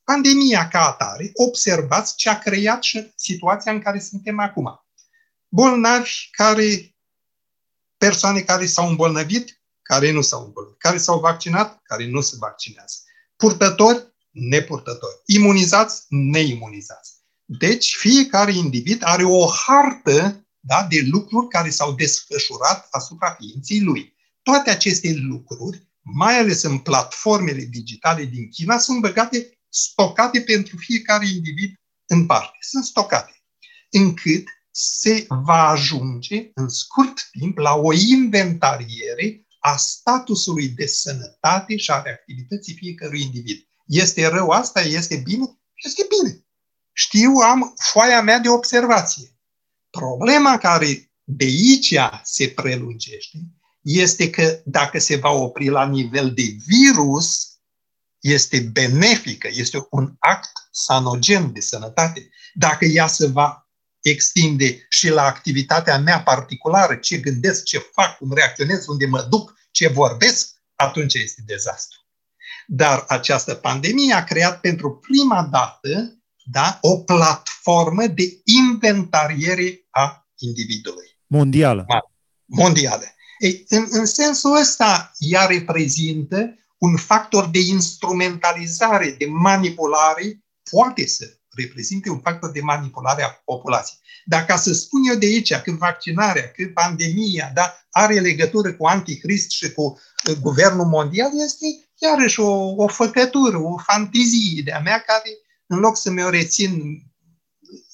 Pandemia 0.05 0.69
ca 0.69 0.87
atare, 0.87 1.31
observați 1.35 2.17
ce 2.17 2.29
a 2.29 2.39
creat 2.39 2.83
și 2.83 3.13
situația 3.17 3.73
în 3.73 3.81
care 3.81 3.99
suntem 3.99 4.39
acum. 4.41 4.85
Bolnavi 5.49 6.29
care, 6.31 6.95
persoane 7.97 8.41
care 8.41 8.67
s-au 8.67 8.89
îmbolnăvit, 8.89 9.63
care 9.83 10.11
nu 10.11 10.21
s-au 10.21 10.45
îmbolnăvit, 10.45 10.79
care 10.79 10.99
s-au 10.99 11.21
vaccinat, 11.21 11.81
care 11.83 12.07
nu 12.07 12.21
se 12.21 12.37
vaccinează. 12.39 12.97
Purtători, 13.37 14.15
nepurtători. 14.31 15.23
Imunizați, 15.27 16.05
neimunizați. 16.09 17.13
Deci, 17.45 17.95
fiecare 17.99 18.53
individ 18.53 19.03
are 19.05 19.25
o 19.25 19.47
hartă 19.47 20.47
da, 20.61 20.87
de 20.89 21.01
lucruri 21.11 21.49
care 21.49 21.71
s-au 21.71 21.93
desfășurat 21.93 22.87
asupra 22.91 23.31
ființei 23.31 23.81
lui. 23.81 24.15
Toate 24.43 24.71
aceste 24.71 25.13
lucruri, 25.15 25.89
mai 26.01 26.39
ales 26.39 26.63
în 26.63 26.79
platformele 26.79 27.65
digitale 27.65 28.25
din 28.25 28.49
China, 28.49 28.79
sunt 28.79 29.01
băgate 29.01 29.59
stocate 29.75 30.41
pentru 30.41 30.77
fiecare 30.77 31.27
individ 31.29 31.75
în 32.07 32.27
parte. 32.27 32.57
Sunt 32.61 32.85
stocate. 32.85 33.43
Încât 33.91 34.45
se 34.71 35.27
va 35.29 35.69
ajunge 35.69 36.51
în 36.55 36.69
scurt 36.69 37.29
timp 37.31 37.59
la 37.59 37.75
o 37.75 37.93
inventariere 37.93 39.47
a 39.59 39.77
statusului 39.77 40.69
de 40.69 40.87
sănătate 40.87 41.77
și 41.77 41.91
a 41.91 42.03
reactivității 42.03 42.75
fiecărui 42.75 43.21
individ. 43.21 43.69
Este 43.87 44.27
rău 44.27 44.49
asta? 44.49 44.81
Este 44.81 45.17
bine? 45.17 45.59
Este 45.75 46.07
bine. 46.09 46.45
Știu, 46.93 47.33
am 47.33 47.73
foaia 47.77 48.21
mea 48.23 48.39
de 48.39 48.49
observație. 48.49 49.37
Problema 49.91 50.59
care 50.59 51.13
de 51.25 51.45
aici 51.45 51.99
se 52.23 52.49
prelungește 52.49 53.39
este 53.81 54.31
că 54.31 54.63
dacă 54.65 54.99
se 54.99 55.17
va 55.17 55.31
opri 55.31 55.69
la 55.69 55.87
nivel 55.87 56.35
de 56.35 56.57
virus, 56.67 57.54
este 58.25 58.61
benefică, 58.61 59.49
este 59.53 59.87
un 59.91 60.15
act 60.19 60.51
sanogen 60.71 61.53
de 61.53 61.61
sănătate. 61.61 62.29
Dacă 62.55 62.85
ea 62.85 63.07
se 63.07 63.27
va 63.27 63.69
extinde 64.01 64.87
și 64.89 65.09
la 65.09 65.23
activitatea 65.23 65.99
mea 65.99 66.23
particulară, 66.23 66.95
ce 66.95 67.17
gândesc, 67.17 67.65
ce 67.65 67.79
fac, 67.79 68.17
cum 68.17 68.33
reacționez, 68.33 68.87
unde 68.87 69.07
mă 69.07 69.27
duc, 69.31 69.55
ce 69.71 69.89
vorbesc, 69.89 70.49
atunci 70.75 71.15
este 71.15 71.43
dezastru. 71.47 71.99
Dar 72.67 73.05
această 73.09 73.55
pandemie 73.55 74.15
a 74.15 74.25
creat 74.25 74.61
pentru 74.61 74.97
prima 74.97 75.49
dată 75.51 76.19
da, 76.45 76.79
o 76.81 76.99
platformă 76.99 78.07
de 78.07 78.41
inventariere 78.45 79.87
a 79.91 80.29
individului. 80.37 81.19
Mondială. 81.27 81.87
Mondială. 82.45 83.05
Ei, 83.39 83.65
în, 83.69 83.87
în 83.91 84.07
sensul 84.07 84.57
ăsta, 84.57 85.13
ea 85.19 85.47
reprezintă 85.47 86.55
un 86.85 86.97
factor 86.97 87.45
de 87.47 87.59
instrumentalizare, 87.59 89.15
de 89.19 89.27
manipulare, 89.27 90.45
poate 90.71 91.07
să 91.07 91.25
reprezinte 91.57 92.11
un 92.11 92.21
factor 92.21 92.51
de 92.51 92.61
manipulare 92.61 93.23
a 93.23 93.29
populației. 93.45 93.99
Dar 94.25 94.45
ca 94.45 94.57
să 94.57 94.73
spun 94.73 95.01
eu 95.11 95.17
de 95.19 95.27
aici 95.27 95.55
că 95.55 95.73
vaccinarea, 95.79 96.51
că 96.51 96.65
pandemia 96.75 97.51
da, 97.55 97.75
are 97.91 98.21
legătură 98.21 98.73
cu 98.73 98.87
antichrist 98.87 99.51
și 99.51 99.73
cu 99.73 99.83
uh, 99.83 100.37
guvernul 100.41 100.87
mondial, 100.87 101.31
este 101.45 101.67
iarăși 101.99 102.41
o, 102.41 102.75
o 102.77 102.87
făcătură, 102.87 103.57
o 103.57 103.79
fantezie 103.79 104.63
de-a 104.65 104.81
mea 104.85 104.99
care, 105.07 105.31
în 105.67 105.79
loc 105.79 105.97
să 105.97 106.11
mi-o 106.11 106.31
rețin 106.31 106.73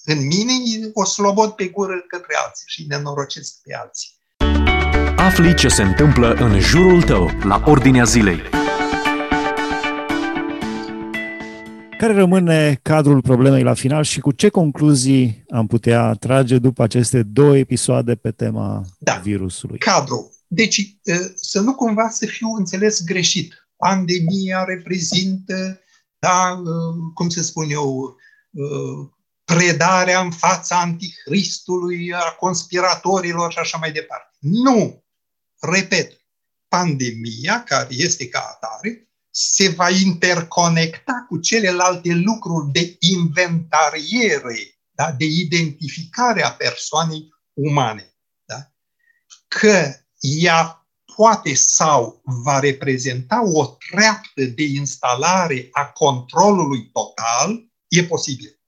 în 0.04 0.26
mine, 0.26 0.52
o 0.92 1.04
slobod 1.04 1.50
pe 1.50 1.66
gură 1.66 2.04
către 2.08 2.34
alții 2.44 2.64
și 2.66 2.86
nenorocesc 2.88 3.52
pe 3.62 3.74
alții. 3.74 4.18
Afli 5.16 5.54
ce 5.54 5.68
se 5.68 5.82
întâmplă 5.82 6.32
în 6.32 6.60
jurul 6.60 7.02
tău, 7.02 7.30
la 7.42 7.62
ordinea 7.66 8.04
zilei. 8.04 8.40
Care 12.00 12.12
rămâne 12.12 12.78
cadrul 12.82 13.22
problemei 13.22 13.62
la 13.62 13.74
final 13.74 14.04
și 14.04 14.20
cu 14.20 14.32
ce 14.32 14.48
concluzii 14.48 15.44
am 15.50 15.66
putea 15.66 16.12
trage 16.12 16.58
după 16.58 16.82
aceste 16.82 17.22
două 17.22 17.56
episoade 17.56 18.14
pe 18.14 18.30
tema 18.30 18.84
da. 18.98 19.14
virusului? 19.14 19.78
Cadrul. 19.78 20.32
Deci, 20.46 20.96
să 21.34 21.60
nu 21.60 21.74
cumva 21.74 22.08
să 22.08 22.26
fiu 22.26 22.48
înțeles 22.48 23.04
greșit. 23.04 23.68
Pandemia 23.76 24.64
reprezintă, 24.64 25.80
da, 26.18 26.62
cum 27.14 27.28
să 27.28 27.42
spun 27.42 27.70
eu, 27.70 28.16
predarea 29.44 30.20
în 30.20 30.30
fața 30.30 30.80
antichristului, 30.80 32.12
a 32.12 32.36
conspiratorilor 32.38 33.52
și 33.52 33.58
așa 33.58 33.78
mai 33.78 33.92
departe. 33.92 34.36
Nu! 34.38 35.04
Repet, 35.58 36.12
pandemia, 36.68 37.62
care 37.62 37.88
este 37.90 38.28
ca 38.28 38.44
atare, 38.54 39.09
se 39.30 39.68
va 39.68 39.90
interconecta 39.90 41.26
cu 41.28 41.38
celelalte 41.38 42.12
lucruri 42.12 42.72
de 42.72 42.96
inventariere, 42.98 44.78
da? 44.90 45.12
de 45.12 45.24
identificare 45.24 46.42
a 46.42 46.52
persoanei 46.52 47.34
umane. 47.52 48.14
Da? 48.44 48.70
Că 49.48 49.94
ea 50.20 50.86
poate 51.16 51.54
sau 51.54 52.20
va 52.24 52.58
reprezenta 52.58 53.42
o 53.44 53.64
treaptă 53.66 54.42
de 54.44 54.62
instalare 54.62 55.68
a 55.72 55.84
controlului 55.84 56.90
total, 56.92 57.68
e 57.88 58.04
posibil. 58.04 58.60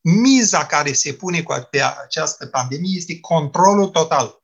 Miza 0.00 0.66
care 0.66 0.92
se 0.92 1.12
pune 1.12 1.42
pe 1.70 1.82
această 1.82 2.46
pandemie 2.46 2.96
este 2.96 3.20
controlul 3.20 3.88
total. 3.88 4.42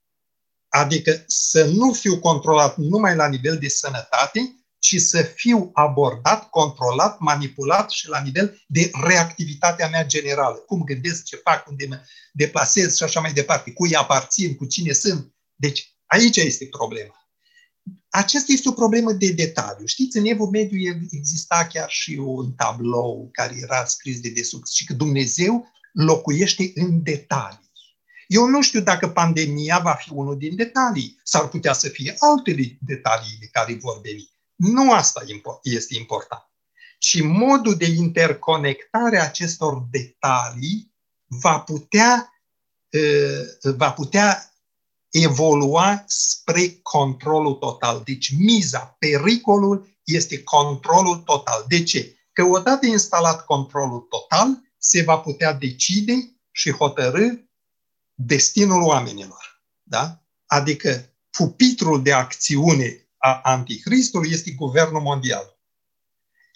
Adică 0.68 1.24
să 1.26 1.64
nu 1.64 1.92
fiu 1.92 2.18
controlat 2.18 2.76
numai 2.76 3.16
la 3.16 3.28
nivel 3.28 3.58
de 3.58 3.68
sănătate, 3.68 4.63
ci 4.84 5.00
să 5.00 5.22
fiu 5.22 5.70
abordat, 5.72 6.50
controlat, 6.50 7.18
manipulat 7.18 7.90
și 7.90 8.08
la 8.08 8.20
nivel 8.20 8.64
de 8.66 8.90
reactivitatea 9.04 9.88
mea 9.88 10.06
generală. 10.06 10.56
Cum 10.56 10.82
gândesc, 10.82 11.24
ce 11.24 11.36
fac, 11.36 11.68
unde 11.68 11.86
mă 11.88 12.00
deplasez 12.32 12.96
și 12.96 13.02
așa 13.02 13.20
mai 13.20 13.32
departe, 13.32 13.72
cui 13.72 13.94
aparțin, 13.94 14.54
cu 14.54 14.64
cine 14.64 14.92
sunt. 14.92 15.34
Deci 15.54 15.94
aici 16.06 16.36
este 16.36 16.66
problema. 16.70 17.28
Aceasta 18.08 18.52
este 18.52 18.68
o 18.68 18.72
problemă 18.72 19.12
de 19.12 19.30
detaliu. 19.30 19.86
Știți, 19.86 20.16
în 20.16 20.24
Evul 20.24 20.48
Mediu 20.48 20.78
exista 21.10 21.66
chiar 21.72 21.90
și 21.90 22.10
un 22.10 22.52
tablou 22.52 23.28
care 23.32 23.54
era 23.62 23.84
scris 23.84 24.20
de 24.20 24.28
desubt 24.28 24.68
și 24.68 24.84
că 24.84 24.92
Dumnezeu 24.92 25.68
locuiește 25.92 26.70
în 26.74 27.02
detalii. 27.02 27.70
Eu 28.26 28.46
nu 28.46 28.62
știu 28.62 28.80
dacă 28.80 29.08
pandemia 29.08 29.78
va 29.78 29.92
fi 29.92 30.12
unul 30.12 30.38
din 30.38 30.56
detalii. 30.56 31.20
S-ar 31.22 31.48
putea 31.48 31.72
să 31.72 31.88
fie 31.88 32.14
altele 32.18 32.78
detalii 32.80 33.48
care 33.52 33.74
vor 33.74 34.00
veni. 34.00 34.32
Nu 34.54 34.92
asta 34.92 35.22
este 35.62 35.96
important, 35.96 36.50
ci 36.98 37.22
modul 37.22 37.74
de 37.74 37.86
interconectare 37.86 39.18
a 39.18 39.24
acestor 39.24 39.86
detalii 39.90 40.94
va 41.26 41.58
putea, 41.58 42.32
va 43.62 43.92
putea 43.92 44.54
evolua 45.10 46.04
spre 46.06 46.78
controlul 46.82 47.54
total. 47.54 48.02
Deci 48.04 48.32
miza, 48.38 48.96
pericolul 48.98 49.98
este 50.04 50.42
controlul 50.42 51.16
total. 51.16 51.64
De 51.68 51.82
ce? 51.82 52.16
Că 52.32 52.42
odată 52.42 52.86
instalat 52.86 53.44
controlul 53.44 54.00
total, 54.00 54.62
se 54.78 55.02
va 55.02 55.18
putea 55.18 55.52
decide 55.52 56.14
și 56.50 56.70
hotărâ 56.70 57.28
destinul 58.14 58.82
oamenilor. 58.82 59.62
Da? 59.82 60.22
Adică 60.46 61.14
pupitrul 61.30 62.02
de 62.02 62.12
acțiune 62.12 63.03
a 63.24 63.40
antichristului 63.42 64.30
este 64.30 64.50
guvernul 64.50 65.00
mondial. 65.00 65.58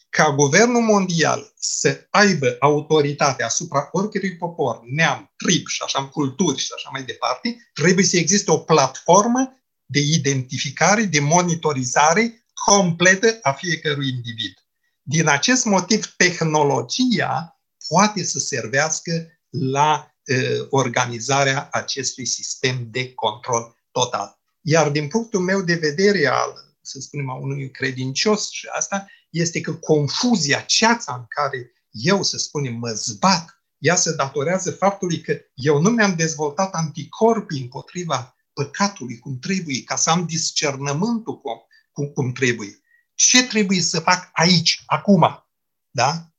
Ca 0.09 0.33
guvernul 0.35 0.83
mondial 0.83 1.53
să 1.59 2.07
aibă 2.11 2.57
autoritate 2.61 3.43
asupra 3.43 3.89
oricărui 3.93 4.37
popor, 4.37 4.81
neam, 4.85 5.33
trib 5.37 5.67
și 5.67 5.83
așa, 5.85 6.05
culturi 6.07 6.59
și 6.59 6.73
așa 6.77 6.89
mai 6.93 7.03
departe, 7.03 7.71
trebuie 7.73 8.05
să 8.05 8.17
existe 8.17 8.51
o 8.51 8.59
platformă 8.59 9.53
de 9.87 10.01
identificare, 10.01 11.03
de 11.03 11.21
monitorizare 11.21 12.45
completă 12.55 13.39
a 13.43 13.53
fiecărui 13.53 14.09
individ. 14.09 14.55
Din 15.03 15.29
acest 15.29 15.65
motiv, 15.65 16.15
tehnologia 16.17 17.61
poate 17.89 18.25
să 18.25 18.39
servească 18.39 19.41
la 19.51 20.15
uh, 20.27 20.67
organizarea 20.71 21.69
acestui 21.73 22.25
sistem 22.27 22.87
de 22.91 23.15
control 23.15 23.77
total. 23.91 24.38
Iar 24.71 24.91
din 24.91 25.09
punctul 25.09 25.41
meu 25.41 25.63
de 25.63 25.75
vedere 25.75 26.27
al, 26.27 26.77
să 26.81 27.01
spunem, 27.01 27.31
a 27.31 27.35
unui 27.35 27.71
credincios 27.71 28.51
și 28.51 28.67
asta, 28.67 29.07
este 29.31 29.61
că 29.61 29.75
confuzia, 29.75 30.61
ceața 30.61 31.15
în 31.15 31.25
care 31.29 31.73
eu, 31.91 32.23
să 32.23 32.37
spunem, 32.37 32.75
mă 32.75 32.89
zbat, 32.89 33.63
ea 33.79 33.97
se 33.97 34.15
datorează 34.15 34.71
faptului 34.71 35.21
că 35.21 35.37
eu 35.55 35.81
nu 35.81 35.91
mi-am 35.91 36.15
dezvoltat 36.15 36.75
anticorpii 36.75 37.61
împotriva 37.61 38.37
păcatului 38.53 39.19
cum 39.19 39.39
trebuie, 39.39 39.83
ca 39.83 39.97
să 39.97 40.11
am 40.11 40.27
discernământul 40.27 41.41
cum, 41.41 41.53
cum, 41.93 42.07
cum 42.07 42.33
trebuie. 42.33 42.81
Ce 43.15 43.47
trebuie 43.47 43.81
să 43.81 44.01
fac 44.01 44.31
aici, 44.33 44.83
acum? 44.87 45.49
Da? 45.91 46.33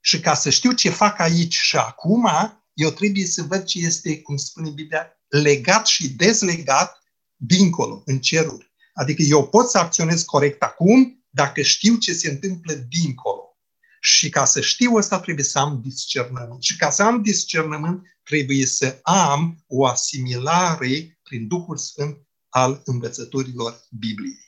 Și 0.00 0.20
ca 0.20 0.34
să 0.34 0.50
știu 0.50 0.72
ce 0.72 0.90
fac 0.90 1.18
aici 1.18 1.54
și 1.54 1.76
acum, 1.76 2.28
eu 2.72 2.90
trebuie 2.90 3.26
să 3.26 3.42
văd 3.42 3.64
ce 3.64 3.78
este, 3.78 4.22
cum 4.22 4.36
spune 4.36 4.70
Biblia, 4.70 5.15
legat 5.28 5.86
și 5.86 6.08
dezlegat 6.08 7.02
dincolo, 7.36 8.02
în 8.04 8.18
ceruri. 8.18 8.74
Adică 8.92 9.22
eu 9.22 9.48
pot 9.48 9.70
să 9.70 9.78
acționez 9.78 10.22
corect 10.22 10.62
acum 10.62 11.24
dacă 11.30 11.62
știu 11.62 11.96
ce 11.96 12.12
se 12.12 12.30
întâmplă 12.30 12.72
dincolo. 12.74 13.40
Și 14.00 14.28
ca 14.28 14.44
să 14.44 14.60
știu 14.60 14.94
asta 14.96 15.20
trebuie 15.20 15.44
să 15.44 15.58
am 15.58 15.80
discernământ. 15.84 16.62
Și 16.62 16.76
ca 16.76 16.90
să 16.90 17.02
am 17.02 17.22
discernământ 17.22 18.02
trebuie 18.22 18.66
să 18.66 18.98
am 19.02 19.64
o 19.66 19.86
asimilare 19.86 21.18
prin 21.22 21.46
Duhul 21.48 21.76
Sfânt 21.76 22.16
al 22.48 22.82
învățăturilor 22.84 23.80
Bibliei. 23.90 24.45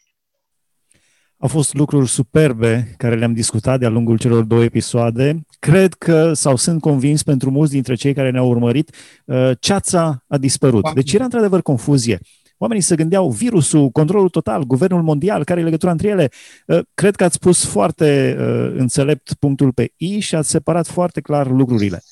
Au 1.40 1.48
fost 1.48 1.74
lucruri 1.74 2.09
superbe 2.09 2.94
care 2.96 3.14
le-am 3.14 3.33
discutat 3.33 3.79
de-a 3.79 3.88
lungul 3.88 4.18
celor 4.18 4.44
două 4.44 4.62
episoade. 4.62 5.40
Cred 5.59 5.94
că, 5.94 6.33
sau 6.33 6.57
sunt 6.57 6.81
convins 6.81 7.22
pentru 7.22 7.51
mulți 7.51 7.72
dintre 7.72 7.94
cei 7.94 8.14
care 8.14 8.31
ne-au 8.31 8.48
urmărit, 8.48 8.94
uh, 9.24 9.51
ceața 9.61 10.24
a 10.27 10.38
dispărut. 10.38 10.94
Deci 10.94 11.12
era 11.12 11.24
într-adevăr 11.24 11.62
confuzie. 11.62 12.18
Oamenii 12.57 12.83
se 12.83 12.96
gândeau 12.96 13.31
virusul, 13.31 13.88
controlul 13.88 14.29
total, 14.29 14.64
guvernul 14.64 15.03
mondial, 15.03 15.44
care 15.44 15.61
e 15.61 15.64
legătura 15.64 15.90
între 15.90 16.09
ele. 16.09 16.31
Uh, 16.66 16.79
cred 16.94 17.16
că 17.16 17.24
ați 17.24 17.38
pus 17.38 17.64
foarte 17.64 18.37
uh, 18.38 18.74
înțelept 18.79 19.33
punctul 19.33 19.72
pe 19.72 19.92
I 19.96 20.18
și 20.18 20.35
ați 20.35 20.51
separat 20.51 20.87
foarte 20.87 21.20
clar 21.20 21.51
lucrurile. 21.51 22.03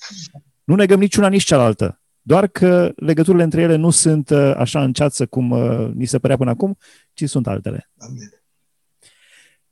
Nu 0.65 0.75
negăm 0.75 0.99
niciuna, 0.99 1.29
nici 1.29 1.45
cealaltă. 1.45 2.01
Doar 2.23 2.47
că 2.47 2.93
legăturile 2.97 3.43
între 3.43 3.61
ele 3.61 3.77
nu 3.77 3.91
sunt 3.91 4.31
așa 4.57 4.83
în 4.83 4.93
ceață 4.93 5.27
cum 5.27 5.55
ni 5.95 6.05
se 6.05 6.19
părea 6.19 6.37
până 6.37 6.51
acum, 6.51 6.77
ci 7.13 7.29
sunt 7.29 7.47
altele. 7.47 7.91
Amin. 7.99 8.45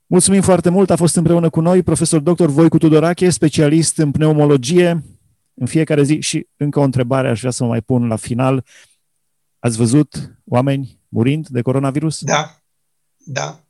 Mulțumim 0.07 0.41
foarte 0.41 0.69
mult, 0.69 0.89
a 0.89 0.95
fost 0.95 1.15
împreună 1.15 1.49
cu 1.49 1.61
noi 1.61 1.83
profesor 1.83 2.19
dr. 2.19 2.45
Voicu 2.45 2.77
Tudorache, 2.77 3.29
specialist 3.29 3.97
în 3.97 4.11
pneumologie, 4.11 5.03
în 5.53 5.65
fiecare 5.65 6.03
zi 6.03 6.19
și 6.19 6.47
încă 6.57 6.79
o 6.79 6.83
întrebare 6.83 7.29
aș 7.29 7.39
vrea 7.39 7.51
să 7.51 7.63
mă 7.63 7.69
mai 7.69 7.81
pun 7.81 8.07
la 8.07 8.15
final. 8.15 8.65
Ați 9.59 9.77
văzut 9.77 10.39
oameni 10.45 10.99
murind 11.07 11.47
de 11.47 11.61
coronavirus? 11.61 12.21
Da, 12.21 12.61
da. 13.17 13.63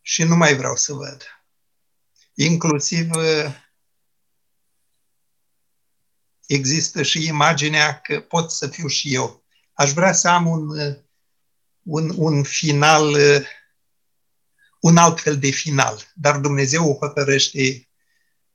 Și 0.00 0.22
nu 0.22 0.36
mai 0.36 0.54
vreau 0.54 0.76
să 0.76 0.92
văd. 0.92 1.22
Inclusiv 2.34 3.10
există 6.46 7.02
și 7.02 7.26
imaginea 7.26 8.00
că 8.00 8.20
pot 8.20 8.50
să 8.50 8.66
fiu 8.66 8.86
și 8.86 9.14
eu. 9.14 9.44
Aș 9.72 9.92
vrea 9.92 10.12
să 10.12 10.28
am 10.28 10.46
un, 10.46 10.68
un, 11.82 12.12
un 12.16 12.42
final, 12.42 13.16
un 14.84 14.96
alt 14.96 15.20
fel 15.20 15.38
de 15.38 15.50
final, 15.50 16.12
dar 16.14 16.38
Dumnezeu 16.38 16.88
o 16.88 17.06
hotărăște 17.06 17.88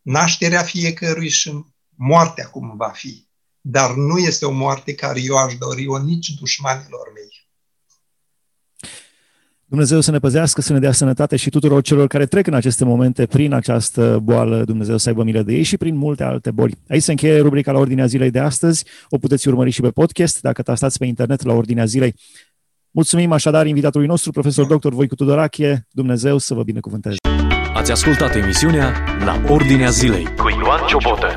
nașterea 0.01 0.61
fiecărui 0.61 1.29
și 1.29 1.51
moartea 1.95 2.45
cum 2.45 2.73
va 2.77 2.89
fi. 2.89 3.27
Dar 3.61 3.93
nu 3.93 4.17
este 4.17 4.45
o 4.45 4.51
moarte 4.51 4.93
care 4.93 5.21
eu 5.21 5.37
aș 5.37 5.55
dori-o 5.57 5.97
nici 5.97 6.29
dușmanilor 6.29 7.11
mei. 7.13 7.47
Dumnezeu 9.65 10.01
să 10.01 10.11
ne 10.11 10.19
păzească, 10.19 10.61
să 10.61 10.73
ne 10.73 10.79
dea 10.79 10.91
sănătate 10.91 11.35
și 11.35 11.49
tuturor 11.49 11.81
celor 11.81 12.07
care 12.07 12.25
trec 12.25 12.47
în 12.47 12.53
aceste 12.53 12.85
momente 12.85 13.25
prin 13.25 13.53
această 13.53 14.19
boală, 14.23 14.63
Dumnezeu 14.63 14.97
să 14.97 15.09
aibă 15.09 15.23
milă 15.23 15.41
de 15.41 15.53
ei 15.53 15.63
și 15.63 15.77
prin 15.77 15.95
multe 15.95 16.23
alte 16.23 16.51
boli. 16.51 16.77
Aici 16.87 17.03
se 17.03 17.11
încheie 17.11 17.39
rubrica 17.39 17.71
la 17.71 17.79
Ordinea 17.79 18.05
Zilei 18.05 18.31
de 18.31 18.39
astăzi. 18.39 18.85
O 19.09 19.17
puteți 19.17 19.47
urmări 19.47 19.69
și 19.69 19.81
pe 19.81 19.89
podcast 19.89 20.41
dacă 20.41 20.61
tastați 20.61 20.97
pe 20.97 21.05
internet 21.05 21.43
la 21.43 21.53
Ordinea 21.53 21.85
Zilei. 21.85 22.15
Mulțumim 22.91 23.31
așadar 23.31 23.65
invitatului 23.65 24.07
nostru, 24.07 24.31
profesor 24.31 24.65
dr. 24.65 24.89
Voicu 24.93 25.15
Tudorache. 25.15 25.87
Dumnezeu 25.91 26.37
să 26.37 26.53
vă 26.53 26.63
binecuvânteze. 26.63 27.17
Ați 27.73 27.91
ascultat 27.91 28.35
emisiunea 28.35 28.93
La 29.25 29.41
Ordinea 29.47 29.89
Zilei 29.89 30.23
cu 30.23 30.49
Ioan 30.49 30.87
Ciobotă. 30.87 31.27